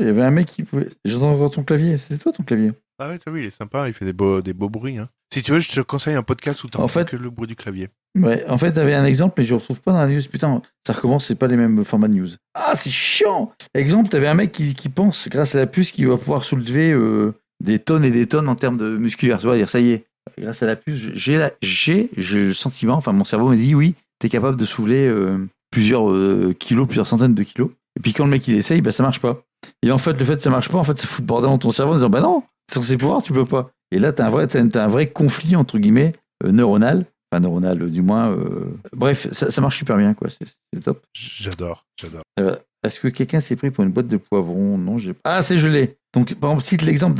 [0.00, 0.88] Il y avait un mec qui pouvait.
[1.04, 3.88] J'entends encore ton clavier, c'était toi ton clavier Ah ouais, t'as vu, il est sympa,
[3.88, 4.98] il fait des beaux des beaux bruits.
[4.98, 5.08] Hein.
[5.32, 7.48] Si tu veux, je te conseille un podcast où t'entends En fait- que le bruit
[7.48, 7.88] du clavier.
[8.16, 10.06] Ouais, en fait, il y avait un exemple, mais je ne retrouve pas dans la
[10.06, 10.20] news.
[10.30, 12.28] Putain, ça recommence, c'est pas les mêmes formats de news.
[12.54, 15.90] Ah, c'est chiant Exemple, tu avais un mec qui, qui pense, grâce à la puce,
[15.90, 19.38] qu'il va pouvoir soulever euh, des tonnes et des tonnes en termes de musculaire.
[19.38, 20.04] Tu vois, dire, ça y est,
[20.38, 24.28] grâce à la puce, j'ai j'ai le sentiment, enfin, mon cerveau me dit, oui, tu
[24.28, 25.38] es capable de soulever euh,
[25.72, 27.70] plusieurs euh, kilos, plusieurs centaines de kilos.
[27.98, 29.42] Et puis quand le mec il essaye, bah, ça marche pas.
[29.82, 31.50] Et en fait, le fait que ça marche pas, en fait, ça fout le bordel
[31.50, 33.70] dans ton cerveau en disant, bah non, c'est censé pouvoir, tu peux pas.
[33.90, 36.12] Et là, tu as, un vrai- t'as- t'as un vrai conflit, entre guillemets,
[36.44, 37.06] euh, neuronal.
[37.32, 38.30] Enfin, neuronal, euh, du moins.
[38.30, 40.28] euh, Bref, ça, ça marche super bien, quoi.
[40.30, 41.02] C'est top.
[41.14, 42.22] J'adore, j'adore.
[42.40, 44.76] Euh, Est-ce que quelqu'un s'est pris pour une boîte de poivrons?
[44.76, 45.96] Non, j'ai Ah, c'est gelé.
[46.14, 47.18] Donc, par exemple, cite l'exemple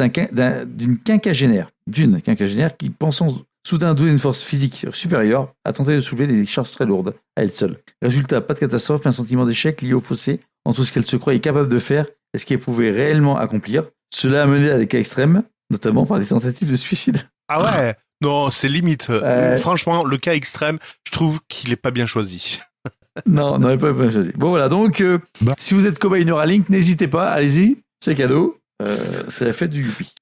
[0.67, 3.29] d'une quinquagénaire, d'une quinquagénaire qui, pensant
[3.67, 7.43] soudain douée d'une force physique supérieure, a tenté de soulever des charges très lourdes à
[7.43, 7.79] elle seule.
[8.03, 11.17] Résultat, pas de catastrophe, mais un sentiment d'échec lié au fossé entre ce qu'elle se
[11.17, 13.85] croyait capable de faire et ce qu'elle pouvait réellement accomplir.
[14.15, 17.19] Cela a mené à des cas extrêmes, notamment par des tentatives de suicide.
[17.49, 17.95] Ah ouais?
[18.23, 19.09] Non, c'est limite.
[19.09, 19.57] Ouais.
[19.57, 22.61] Franchement, le cas extrême, je trouve qu'il est pas bien choisi.
[23.27, 24.33] Non, non, pas bien choisi.
[24.35, 24.69] Bon, voilà.
[24.69, 25.55] Donc, euh, Bah.
[25.61, 28.59] si vous êtes cobaye Neuralink, n'hésitez pas, allez-y, c'est cadeau.
[28.83, 28.87] Euh,
[29.29, 30.13] c'est la fête du Youpi.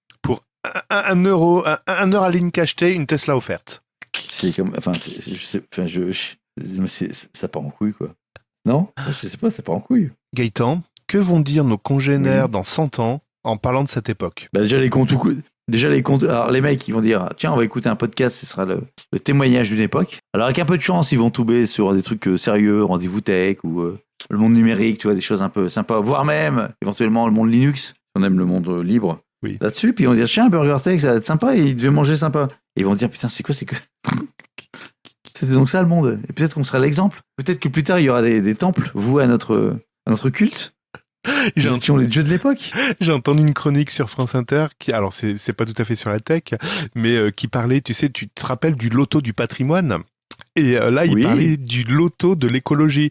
[0.91, 3.83] Un, un euro, un, un Neuralink acheté, une Tesla offerte.
[4.15, 4.73] C'est comme.
[4.79, 6.13] Enfin, c'est- c'est- je sais, enfin, je,
[6.87, 8.11] c'est- ça part en couille, quoi.
[8.67, 8.89] Non?
[9.09, 10.11] Je sais pas, ça part en couille.
[10.35, 14.49] Gaëtan, que vont dire nos congénères dans 100 ans en parlant de cette époque?
[14.53, 15.13] Bah, déjà les comptes
[15.69, 16.25] Déjà les comptes.
[16.25, 18.83] Alors les mecs ils vont dire tiens on va écouter un podcast, ce sera le,
[19.13, 20.19] le témoignage d'une époque.
[20.35, 23.21] Alors avec un peu de chance ils vont tomber sur des trucs euh, sérieux, rendez-vous
[23.21, 23.99] tech ou euh,
[24.29, 27.49] le monde numérique, tu vois des choses un peu sympas, voire même éventuellement le monde
[27.51, 27.89] Linux.
[27.89, 29.21] Si on aime le monde euh, libre.
[29.43, 29.59] Oui.
[29.61, 31.91] Là-dessus puis ils vont dire tiens Burger Tech ça va être sympa et ils devaient
[31.91, 32.49] manger sympa.
[32.77, 33.77] Et ils vont dire putain c'est quoi c'est que
[35.35, 36.21] c'était donc ça le monde.
[36.29, 37.21] Et peut-être qu'on sera l'exemple.
[37.37, 39.77] Peut-être que plus tard il y aura des, des temples voués à notre
[40.07, 40.75] à notre culte.
[41.57, 42.73] J'ai étions les dieux de l'époque.
[43.01, 45.95] J'ai entendu une chronique sur France Inter qui, alors c'est c'est pas tout à fait
[45.95, 46.43] sur la tech,
[46.95, 49.99] mais euh, qui parlait, tu sais, tu te rappelles du loto du patrimoine?
[50.57, 51.23] Et euh, là, il Oui.
[51.23, 53.11] parlait du loto de l'écologie.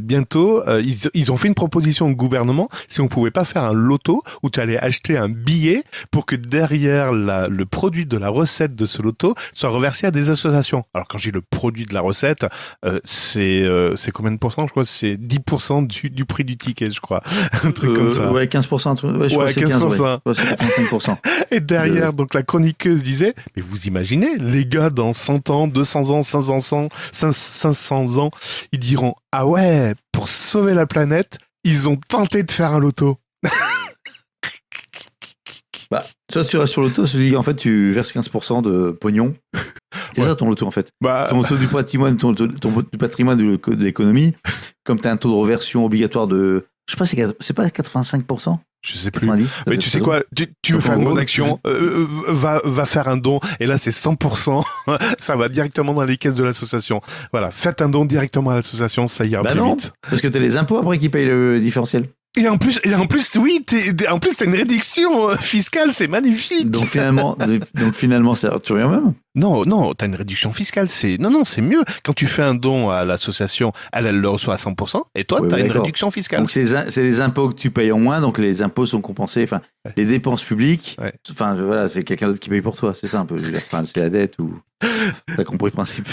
[0.00, 3.64] Bientôt, euh, ils, ils ont fait une proposition au gouvernement si on pouvait pas faire
[3.64, 8.16] un loto où tu allais acheter un billet pour que derrière la, le produit de
[8.16, 10.82] la recette de ce loto soit reversé à des associations.
[10.94, 12.46] Alors quand j'ai le produit de la recette,
[12.84, 14.84] euh, c'est euh, c'est combien de pourcents Je crois?
[14.84, 17.22] Que c'est 10% du, du prix du ticket, je crois.
[17.64, 18.30] Un truc comme Euh, ça.
[18.32, 18.88] Ouais, 15%.
[18.88, 20.00] un truc- Ouais, je Ouais, crois que c'est 15, 15%.
[20.00, 20.16] ouais.
[20.26, 21.16] Ouais, c'est 85%.
[21.50, 26.10] Et derrière, donc la chroniqueuse disait, mais vous imaginez, les gars dans 100 ans, 200
[26.10, 28.30] ans, 500 ans, 500 ans,
[28.72, 33.16] ils diront, ah ouais, pour sauver la planète, ils ont tenté de faire un loto.
[35.90, 39.34] bah, soit tu restes sur l'auto, tu dis en fait tu verses 15% de pognon.
[40.14, 40.26] C'est Ouais.
[40.26, 40.88] ça ton loto en fait.
[41.00, 43.44] Bah, Ton loto du patrimoine, ton, ton, ton- du patrimoine de,
[43.74, 44.34] de l'économie,
[44.84, 46.66] comme tu as un taux de reversion obligatoire de.
[46.88, 49.26] Je sais pas, c'est pas 85% je sais plus.
[49.26, 52.06] 90 ça Mais tu sais quoi, tu, tu veux faire une bonne action, euh, euh,
[52.28, 54.62] va, va faire un don, et là c'est 100%,
[55.18, 57.00] ça va directement dans les caisses de l'association.
[57.32, 59.70] Voilà, faites un don directement à l'association, ça ira Bah plus non.
[59.70, 59.92] vite.
[60.08, 62.08] Parce que t'as les impôts après qui payent le différentiel.
[62.38, 65.92] Et en plus, et en plus, oui, t'es- en plus c'est une réduction euh, fiscale,
[65.92, 66.70] c'est magnifique.
[66.70, 67.36] Donc finalement,
[67.74, 69.12] donc finalement, ça, tu reviens même.
[69.34, 70.88] Non, non, t'as une réduction fiscale.
[70.88, 71.82] C'est non, non, c'est mieux.
[72.02, 75.42] Quand tu fais un don à l'association, elle, elle le reçoit à 100%, et toi,
[75.42, 76.40] Ouais, t'as une réduction fiscale.
[76.40, 78.86] Donc c'est les, in- c'est les impôts que tu payes en moins, donc les impôts
[78.86, 79.42] sont compensés.
[79.44, 79.92] Enfin, Ouais.
[79.96, 80.96] les dépenses publiques.
[81.02, 81.12] Ouais.
[81.30, 82.94] Enfin voilà, c'est quelqu'un d'autre qui paye pour toi.
[82.98, 83.34] C'est ça un peu.
[83.56, 84.58] Enfin, c'est la dette ou.
[85.36, 86.08] T'as compris le principe.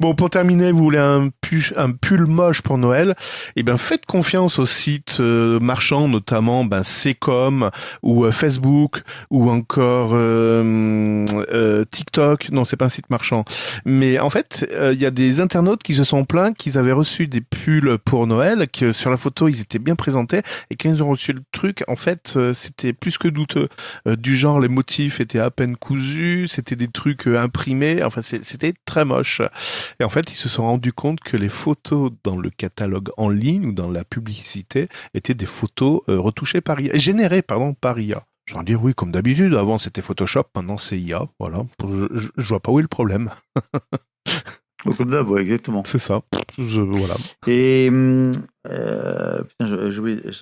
[0.00, 1.28] Bon, pour terminer, vous voulez un,
[1.76, 3.14] un pull moche pour Noël
[3.56, 7.70] Eh ben, faites confiance aux sites euh, marchands, notamment ben, Secom
[8.02, 12.50] ou euh, Facebook ou encore euh, euh, TikTok.
[12.50, 13.44] Non, c'est pas un site marchand.
[13.84, 16.92] Mais en fait, euh, il y a des internautes qui se sont plaints qu'ils avaient
[16.92, 20.88] reçu des pulls pour Noël, que sur la photo ils étaient bien présentés, et quand
[20.88, 23.68] ils ont reçu le truc, en fait, c'était plus que douteux.
[24.06, 28.02] Du genre, les motifs étaient à peine cousus, c'était des trucs imprimés.
[28.02, 29.42] Enfin, c'était très moche.
[29.98, 33.28] Et en fait, ils se sont rendus compte que les photos dans le catalogue en
[33.28, 37.98] ligne ou dans la publicité étaient des photos euh, retouchées par IA, générées pardon par
[37.98, 38.24] IA.
[38.46, 39.54] Je vais en dire oui, comme d'habitude.
[39.54, 41.22] Avant c'était Photoshop, maintenant c'est IA.
[41.38, 41.64] Voilà.
[41.84, 43.30] Je, je, je vois pas où est le problème.
[44.96, 45.82] Comme d'hab, ouais, exactement.
[45.84, 46.22] C'est ça.
[46.58, 47.14] Je, voilà.
[47.46, 49.90] Et euh, putain,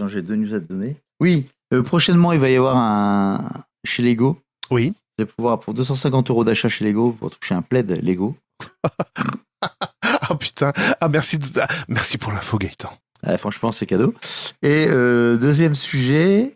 [0.08, 0.96] j'ai deux news à te donner.
[1.20, 3.50] Oui, euh, prochainement il va y avoir un
[3.84, 4.38] chez Lego.
[4.70, 4.90] Oui.
[4.90, 8.36] Vous allez pouvoir pour 250 euros d'achat chez Lego pour toucher un plaid Lego.
[10.30, 10.72] Ah putain.
[11.00, 11.38] Ah merci.
[11.38, 12.90] de- ah, merci pour l'info, Gaëtan.
[13.24, 14.14] Ah, franchement, c'est cadeau.
[14.62, 16.54] Et euh, deuxième sujet.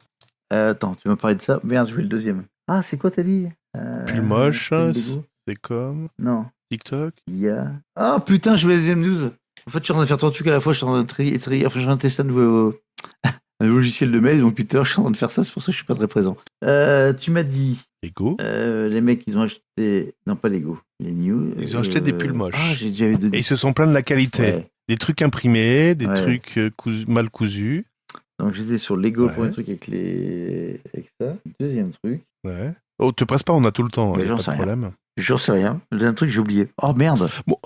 [0.53, 1.61] Euh, attends, tu m'as parlé de ça.
[1.65, 2.45] Merde, je vais le deuxième.
[2.69, 3.49] Ah, c'est quoi t'as dit?
[3.77, 6.47] Euh, Pull moche, c'est- comme Non.
[6.71, 7.15] TikTok?
[7.27, 7.73] Il y a.
[7.97, 9.25] Ah putain, je vais la deuxième news.
[9.67, 10.73] En fait, je suis en train de faire trois trucs à la fois.
[10.73, 12.27] Je suis en train de trier, trier- enfin, je suis en train de tester un
[12.27, 12.75] nouveau,
[13.63, 14.41] un logiciel de mail.
[14.41, 15.45] Donc, l'heure, je suis en train de faire ça.
[15.45, 16.37] C'est pour ça que je suis pas très présent.
[16.65, 18.37] Euh, tu m'as dit, Lego.
[18.41, 20.15] euh, les mecs, ils ont acheté.
[20.27, 20.79] Non, pas Lego.
[21.01, 21.53] Les news.
[21.59, 22.55] Ils ont acheté des pulls moches.
[22.57, 23.29] Ah, j'ai déjà eu deux.
[23.35, 24.43] Et ils se sont plaints de la qualité.
[24.43, 24.69] Ouais.
[24.89, 26.15] Des trucs imprimés, des Ouais.
[26.15, 27.87] trucs euh, cousu- mal cousus.
[28.41, 29.33] Donc, j'étais sur Lego, le Ouais.
[29.35, 30.81] premier truc avec les.
[30.93, 31.37] Avec ça.
[31.61, 32.23] Deuxième truc.
[32.45, 32.73] Ouais.
[32.99, 34.55] Oh, te presse pas, on a tout le temps, il a pas de rien.
[34.55, 34.91] problème.
[35.17, 35.81] J'en sais rien.
[35.91, 36.69] Le deuxième truc, j'ai oublié.
[36.83, 37.29] Oh merde.
[37.47, 37.57] Bon,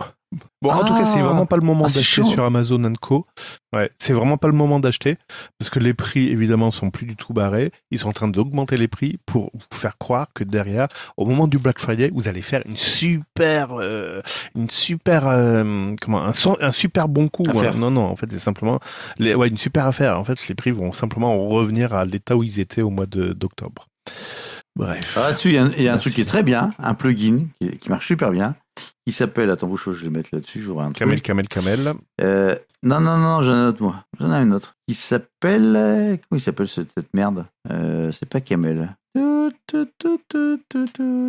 [0.64, 1.24] en tout cas, c'est Ah.
[1.24, 3.26] vraiment pas le moment Ah, d'acheter sur Amazon Co.
[3.74, 5.16] Ouais, c'est vraiment pas le moment d'acheter
[5.58, 7.70] parce que les prix, évidemment, sont plus du tout barrés.
[7.90, 11.46] Ils sont en train d'augmenter les prix pour vous faire croire que derrière, au moment
[11.46, 14.20] du Black Friday, vous allez faire une super, euh,
[14.54, 17.44] une super, euh, comment, un, super bon coup.
[17.76, 18.78] Non, non, en fait, c'est simplement,
[19.18, 20.18] les, ouais, une super affaire.
[20.18, 23.86] En fait, les prix vont simplement revenir à l'état où ils étaient au mois d'octobre.
[24.76, 25.16] Bref.
[25.16, 26.04] Alors là-dessus, il y a un, il y a un Merci.
[26.10, 28.54] truc qui est très bien, un plugin qui, qui marche super bien,
[29.06, 29.50] qui s'appelle.
[29.50, 31.24] Attends, bouge, je vais le mettre là-dessus, j'aurai un Camel, truc.
[31.26, 31.94] camel, camel.
[32.20, 34.04] Euh, non, non, non, j'en ai un autre, moi.
[34.20, 34.74] J'en ai un autre.
[34.88, 35.74] Qui s'appelle.
[35.76, 37.46] euh, Comment il s'appelle ce- cette merde?
[37.70, 38.54] Euh, C'est pas tu.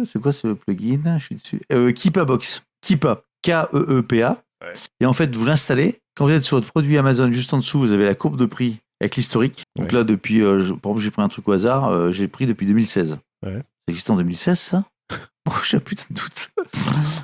[0.05, 1.17] C'est quoi ce plugin?
[1.17, 1.61] Je suis dessus.
[1.71, 2.63] Euh, Keepa Box.
[2.82, 3.23] Keepa.
[3.43, 4.32] K-E-E-P-A.
[4.63, 4.73] Ouais.
[5.01, 5.99] Et en fait, vous l'installez.
[6.15, 8.45] Quand vous êtes sur votre produit Amazon, juste en dessous, vous avez la courbe de
[8.45, 9.63] prix avec l'historique.
[9.78, 9.97] Donc Ouais.
[9.99, 10.41] là, depuis.
[10.41, 12.11] par exemple, j'ai pris un truc au hasard.
[12.11, 13.19] j'ai pris depuis 2016.
[13.45, 13.59] Ouais.
[13.59, 14.84] Ça existe en 2016, ça?
[15.47, 16.49] Bon, putain de doute.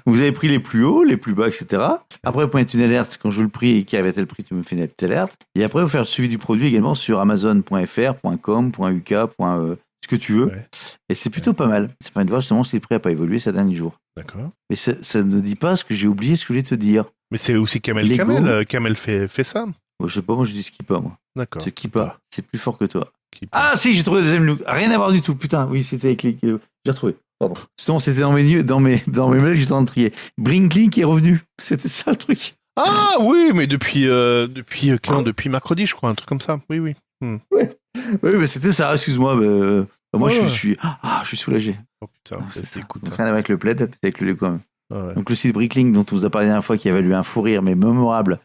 [0.05, 1.81] Vous avez pris les plus hauts, les plus bas, etc.
[2.23, 3.19] Après, vous pouvez une alerte.
[3.21, 4.87] Quand je vous le prix et qu'il y avait tel prix, tu me fais une
[5.01, 5.37] alerte.
[5.55, 10.07] Et après, vous faire le suivi du produit également sur amazon.fr, .com, .uk, euh, ce
[10.07, 10.45] que tu veux.
[10.47, 10.67] Ouais.
[11.09, 11.89] Et c'est plutôt pas mal.
[12.03, 13.99] Ça permet de voir justement si le prix n'a pas évolué ces derniers jours.
[14.17, 14.49] D'accord.
[14.69, 16.75] Mais ça, ça ne dit pas ce que j'ai oublié, ce que je voulais te
[16.75, 17.05] dire.
[17.31, 18.25] Mais c'est aussi Kamel Lego.
[18.25, 18.47] Kamel.
[18.47, 19.65] euh, Kamel fait, fait ça.
[19.99, 21.17] Moi, je sais pas, moi je dis Skippa, moi.
[21.35, 21.61] D'accord.
[21.61, 22.17] C'est Skippa.
[22.33, 23.11] C'est plus fort que toi.
[23.31, 24.59] Qui- Ah si, j'ai trouvé le deuxième look.
[24.67, 25.35] Rien à voir du tout.
[25.35, 26.37] Putain, oui, c'était avec les.
[26.41, 27.15] J'ai retrouvé.
[27.39, 27.55] Pardon.
[27.77, 30.13] Sinon, c'était dans mes dans mes dans mes mails, j'étais en trier.
[30.37, 31.41] Brinkley qui est revenu.
[31.61, 32.55] C'était ça le truc.
[32.75, 35.21] Ah oui, mais depuis, euh, depuis, euh, quand?
[35.21, 36.57] Depuis mercredi, je crois, un truc comme ça.
[36.69, 36.95] Oui, oui.
[37.21, 38.93] Oui, mais c'était ça.
[38.93, 39.35] Excuse-moi.
[39.35, 40.49] mais, euh, moi, Ouais, je ouais.
[40.49, 41.75] suis ah, je suis soulagé.
[42.01, 43.03] Oh putain, Ah, c'est c'est écoute.
[43.03, 44.59] Donc, rien avec le plaid, c'est avec le quand même.
[44.91, 45.13] Ah ouais.
[45.15, 47.13] Donc le site Bricklink dont on vous a parlé la dernière fois, qui avait eu
[47.13, 48.39] un fou rire mais mémorable.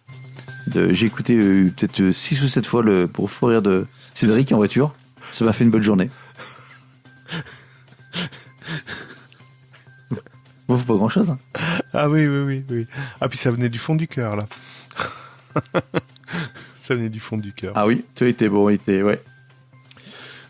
[0.68, 4.52] De- J'ai écouté euh, peut-être 6 ou 7 fois le pour fou rire de Cédric
[4.52, 4.94] en voiture.
[5.32, 6.10] Ça m'a fait une bonne journée.
[10.68, 11.34] Faut pas grand chose.
[11.94, 12.86] Ah oui, oui, oui, oui.
[13.20, 14.46] Ah puis ça venait du fond du cœur là.
[16.80, 17.72] ça venait du fond du cœur.
[17.74, 19.22] Ah oui, tu été bon, il était ouais.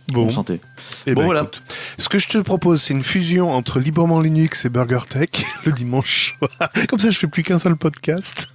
[0.08, 0.60] bon, Bon santé.
[1.06, 1.40] eh bon, ben, voilà.
[1.42, 1.62] écoute,
[1.98, 5.28] Ce que je te propose, c'est une fusion entre Librement Linux et Burger Tech
[5.64, 6.70] le dimanche soir.
[6.88, 8.48] Comme ça, je fais plus qu'un seul podcast.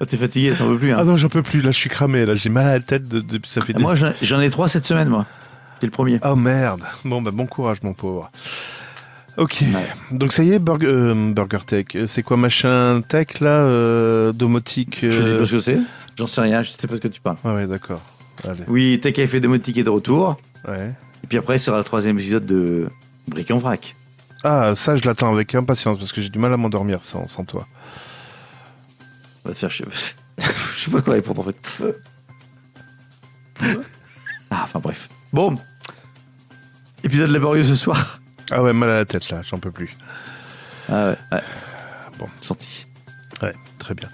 [0.00, 0.92] Ah, T'es fatigué, t'en veux plus.
[0.92, 0.96] Hein.
[1.00, 1.62] Ah non, j'en peux plus.
[1.62, 2.26] Là, je suis cramé.
[2.26, 3.08] Là, j'ai mal à la tête.
[3.08, 3.80] De, de- ça fait des...
[3.80, 5.24] moi j'en ai 3 cette semaine, moi.
[5.84, 6.18] C'est le premier.
[6.24, 6.82] Oh merde.
[7.04, 8.30] Bon, bah bon courage, mon pauvre.
[9.36, 9.58] Ok.
[9.60, 10.16] Ouais.
[10.16, 11.88] Donc ça y est, Burger, euh, Burger Tech.
[11.94, 15.00] Euh, C'est quoi machin tech là euh, Domotique.
[15.02, 15.78] Je sais pas ce que c'est.
[16.16, 17.36] J'en sais rien, je sais pas ce que tu parles.
[17.44, 18.00] Ah ouais, d'accord.
[18.44, 18.64] Allez.
[18.66, 20.40] Oui, Tech a fait Domotique est de retour.
[20.66, 20.94] Ouais.
[21.22, 22.88] Et puis après, sera le troisième épisode de
[23.28, 23.94] Brick en vrac.
[24.42, 27.44] Ah, ça, je l'attends avec impatience parce que j'ai du mal à m'endormir sans, sans
[27.44, 27.66] toi.
[29.44, 29.84] On va te faire chier.
[30.38, 31.82] je sais pas quoi répondre en fait.
[34.50, 35.10] ah, enfin bref.
[35.30, 35.58] Bon.
[37.14, 38.18] Épisode laborieux ce soir.
[38.50, 39.96] Ah ouais, mal à la tête là, j'en peux plus.
[40.90, 41.40] Ah ouais, ouais.
[42.18, 42.26] Bon.
[42.40, 42.88] Senti.
[43.40, 44.08] Ouais, très bien.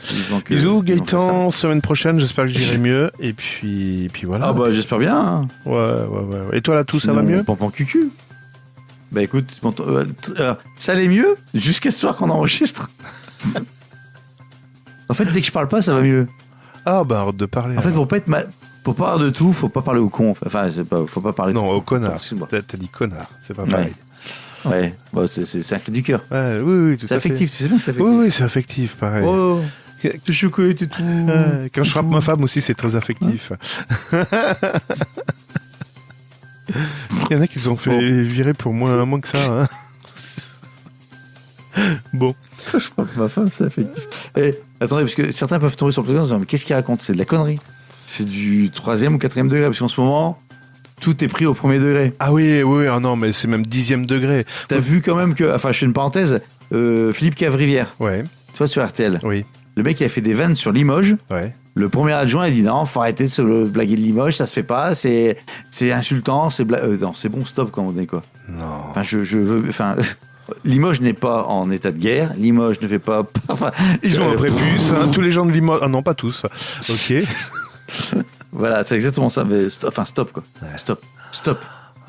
[0.44, 1.51] Que- Bisous, Gaëtan.
[1.51, 3.11] Semaine prochaine, j'espère que j'irai mieux.
[3.18, 4.48] Et puis, puis voilà.
[4.48, 5.16] Ah bah j'espère bien.
[5.16, 5.48] hein.
[5.64, 6.59] Ouais, ouais, ouais.
[6.59, 8.11] Et toi là, tout ça va mieux Pampan cucu.
[9.12, 10.05] Bah écoute, euh,
[10.38, 12.90] euh, ça allait mieux jusqu'à ce soir qu'on enregistre.
[15.09, 16.28] en fait, dès que je parle pas, ça va mieux.
[16.84, 17.78] Ah bah, arrête de parler.
[17.78, 18.01] En fait, alors.
[18.01, 18.51] pour pas être mal,
[18.83, 20.35] pour pas parler de tout, faut pas parler au con.
[20.45, 21.53] Enfin, c'est pas, faut pas parler.
[21.55, 22.14] Non, au connard.
[22.14, 22.49] Excuse-moi.
[22.51, 23.93] T'as dit connard, c'est pas pareil.
[24.64, 24.95] Ouais,
[25.26, 26.22] c'est c'est c'est un cri du cœur.
[26.31, 27.28] Ouais, oui, oui, tout C'est à fait.
[27.31, 28.12] affectif, tu sais bien que c'est affectif.
[28.12, 29.24] Oui, oui, c'est affectif, pareil.
[29.26, 29.61] Oh,
[30.03, 30.87] t'es chocolat et tout.
[31.03, 33.53] Ouais, Quand je frappe ma femme aussi, c'est très affectif.
[37.31, 38.22] Il y en a qui se sont fait Bon.
[38.28, 39.62] virer pour moins, moins que ça.
[39.62, 39.68] hein.
[42.12, 42.35] Bon,
[42.72, 44.07] Je frappe ma femme, c'est affectif.
[44.37, 46.74] Eh, attendez, parce que certains peuvent tomber sur le podcast en disant, mais qu'est-ce qu'il
[46.74, 47.03] raconte?
[47.03, 47.61] C'est de la connerie.
[48.12, 50.40] C'est du troisième ou quatrième degré, parce qu'en ce moment,
[51.00, 52.12] tout est pris au premier degré.
[52.18, 54.44] ah oui, oui, oui, ah non, mais c'est même dixième degré.
[54.66, 56.40] T'as vu quand même que, enfin, je fais une parenthèse,
[56.72, 59.44] euh, Philippe Cavrivière, Ouais, tu vois, sur RTL, oui,
[59.76, 61.54] le mec qui a fait des vannes sur Limoges, ouais.
[61.74, 64.54] le premier adjoint, il dit non, faut arrêter de se blaguer de Limoges, ça se
[64.54, 65.36] fait pas, c'est
[65.70, 68.22] c'est insultant, c'est bla- euh, non, c'est bon, stop, comme on dit quoi.
[68.48, 68.64] Non.
[68.90, 69.94] Enfin, je, je veux, enfin,
[70.64, 73.70] Limoges n'est pas en état de guerre, Limoges ne fait pas, enfin,
[74.02, 75.78] Ils ont un euh, prépuce, hein, tous les gens de Limoges.
[75.82, 76.44] Ah non, pas tous.
[76.90, 77.14] Ok.
[78.53, 80.43] Voilà, c'est exactement ça, mais stop, enfin, stop quoi,
[80.76, 81.61] stop, stop.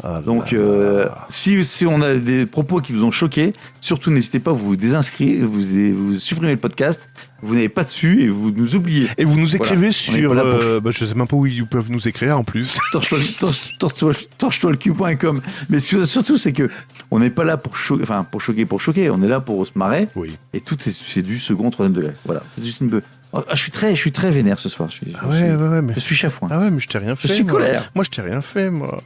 [0.03, 4.39] Ah Donc, euh, si, si on a des propos qui vous ont choqué, surtout n'hésitez
[4.39, 5.61] pas à vous désinscrire, vous,
[5.95, 7.07] vous supprimez le podcast,
[7.43, 9.07] vous n'avez pas dessus et vous nous oubliez.
[9.19, 10.31] Et vous nous écrivez sur.
[10.31, 12.79] euh, bah, je sais même pas où ils peuvent nous écrire en plus.
[12.91, 15.41] torche-toi torche- torche- torche-toi le cul.com.
[15.69, 16.67] Mais sur- surtout, c'est que
[17.11, 19.67] on n'est pas là pour choquer, enfin, pour choquer, pour choquer, on est là pour
[19.67, 20.35] se marrer Oui.
[20.53, 22.13] et tout, c'est, du second, troisième degré.
[22.25, 22.41] Voilà.
[22.57, 22.89] C'est juste une
[23.33, 24.89] Oh, ah, je suis très, je suis très vénère ce soir.
[24.89, 25.93] Je suis, Ah je ouais, suis, ouais, ouais, mais.
[25.95, 26.49] je suis chafouin.
[26.51, 27.27] Ah ouais, mais je t'ai rien fait.
[27.29, 27.53] je suis moi.
[27.53, 27.89] colère.
[27.95, 29.01] Moi, je t'ai rien fait, moi.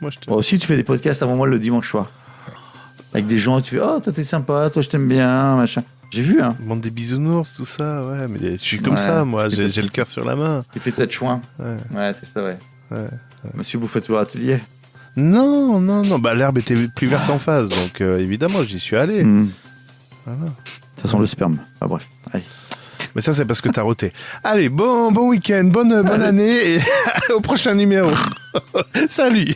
[0.00, 0.28] Moi, je t'ai.
[0.30, 2.10] Moi aussi, tu fais des podcasts avant moi le dimanche soir.
[3.14, 5.82] Avec des gens, tu fais, oh, toi, t'es sympa, toi, je t'aime bien, machin.
[6.10, 6.56] J'ai vu, hein.
[6.60, 9.88] Bande des bisounours, tout ça, ouais, mais je suis comme Ouais, ça, moi, j'ai le
[9.88, 10.64] cœur sur la main.
[10.72, 11.40] Tu fais tête chouin.
[11.58, 11.76] Ouais.
[11.94, 12.58] Ouais, c'est ça, ouais.
[12.90, 13.06] Ouais,
[13.54, 14.58] Monsieur Bouffetour Atelier.
[15.16, 18.96] Non, non, non, bah l'herbe était plus verte en face, donc euh, évidemment, j'y suis
[18.96, 19.26] allé.
[20.24, 20.50] Voilà.
[21.02, 21.58] Ça sent le sperme.
[21.80, 22.08] Ah, bref.
[22.32, 22.44] Allez.
[23.14, 24.12] Mais ça, c'est parce que t'as roté.
[24.44, 26.80] Allez, bon, bon week-end, bonne, bonne année, et
[27.32, 28.10] au prochain numéro.
[29.08, 29.54] Salut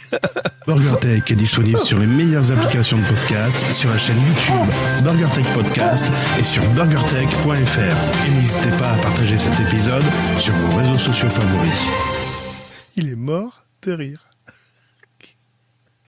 [0.67, 6.05] BurgerTech est disponible sur les meilleures applications de podcast, sur la chaîne YouTube BurgerTech Podcast
[6.39, 8.27] et sur burgertech.fr.
[8.27, 10.05] Et n'hésitez pas à partager cet épisode
[10.39, 11.89] sur vos réseaux sociaux favoris.
[12.97, 14.32] Il est mort de rire.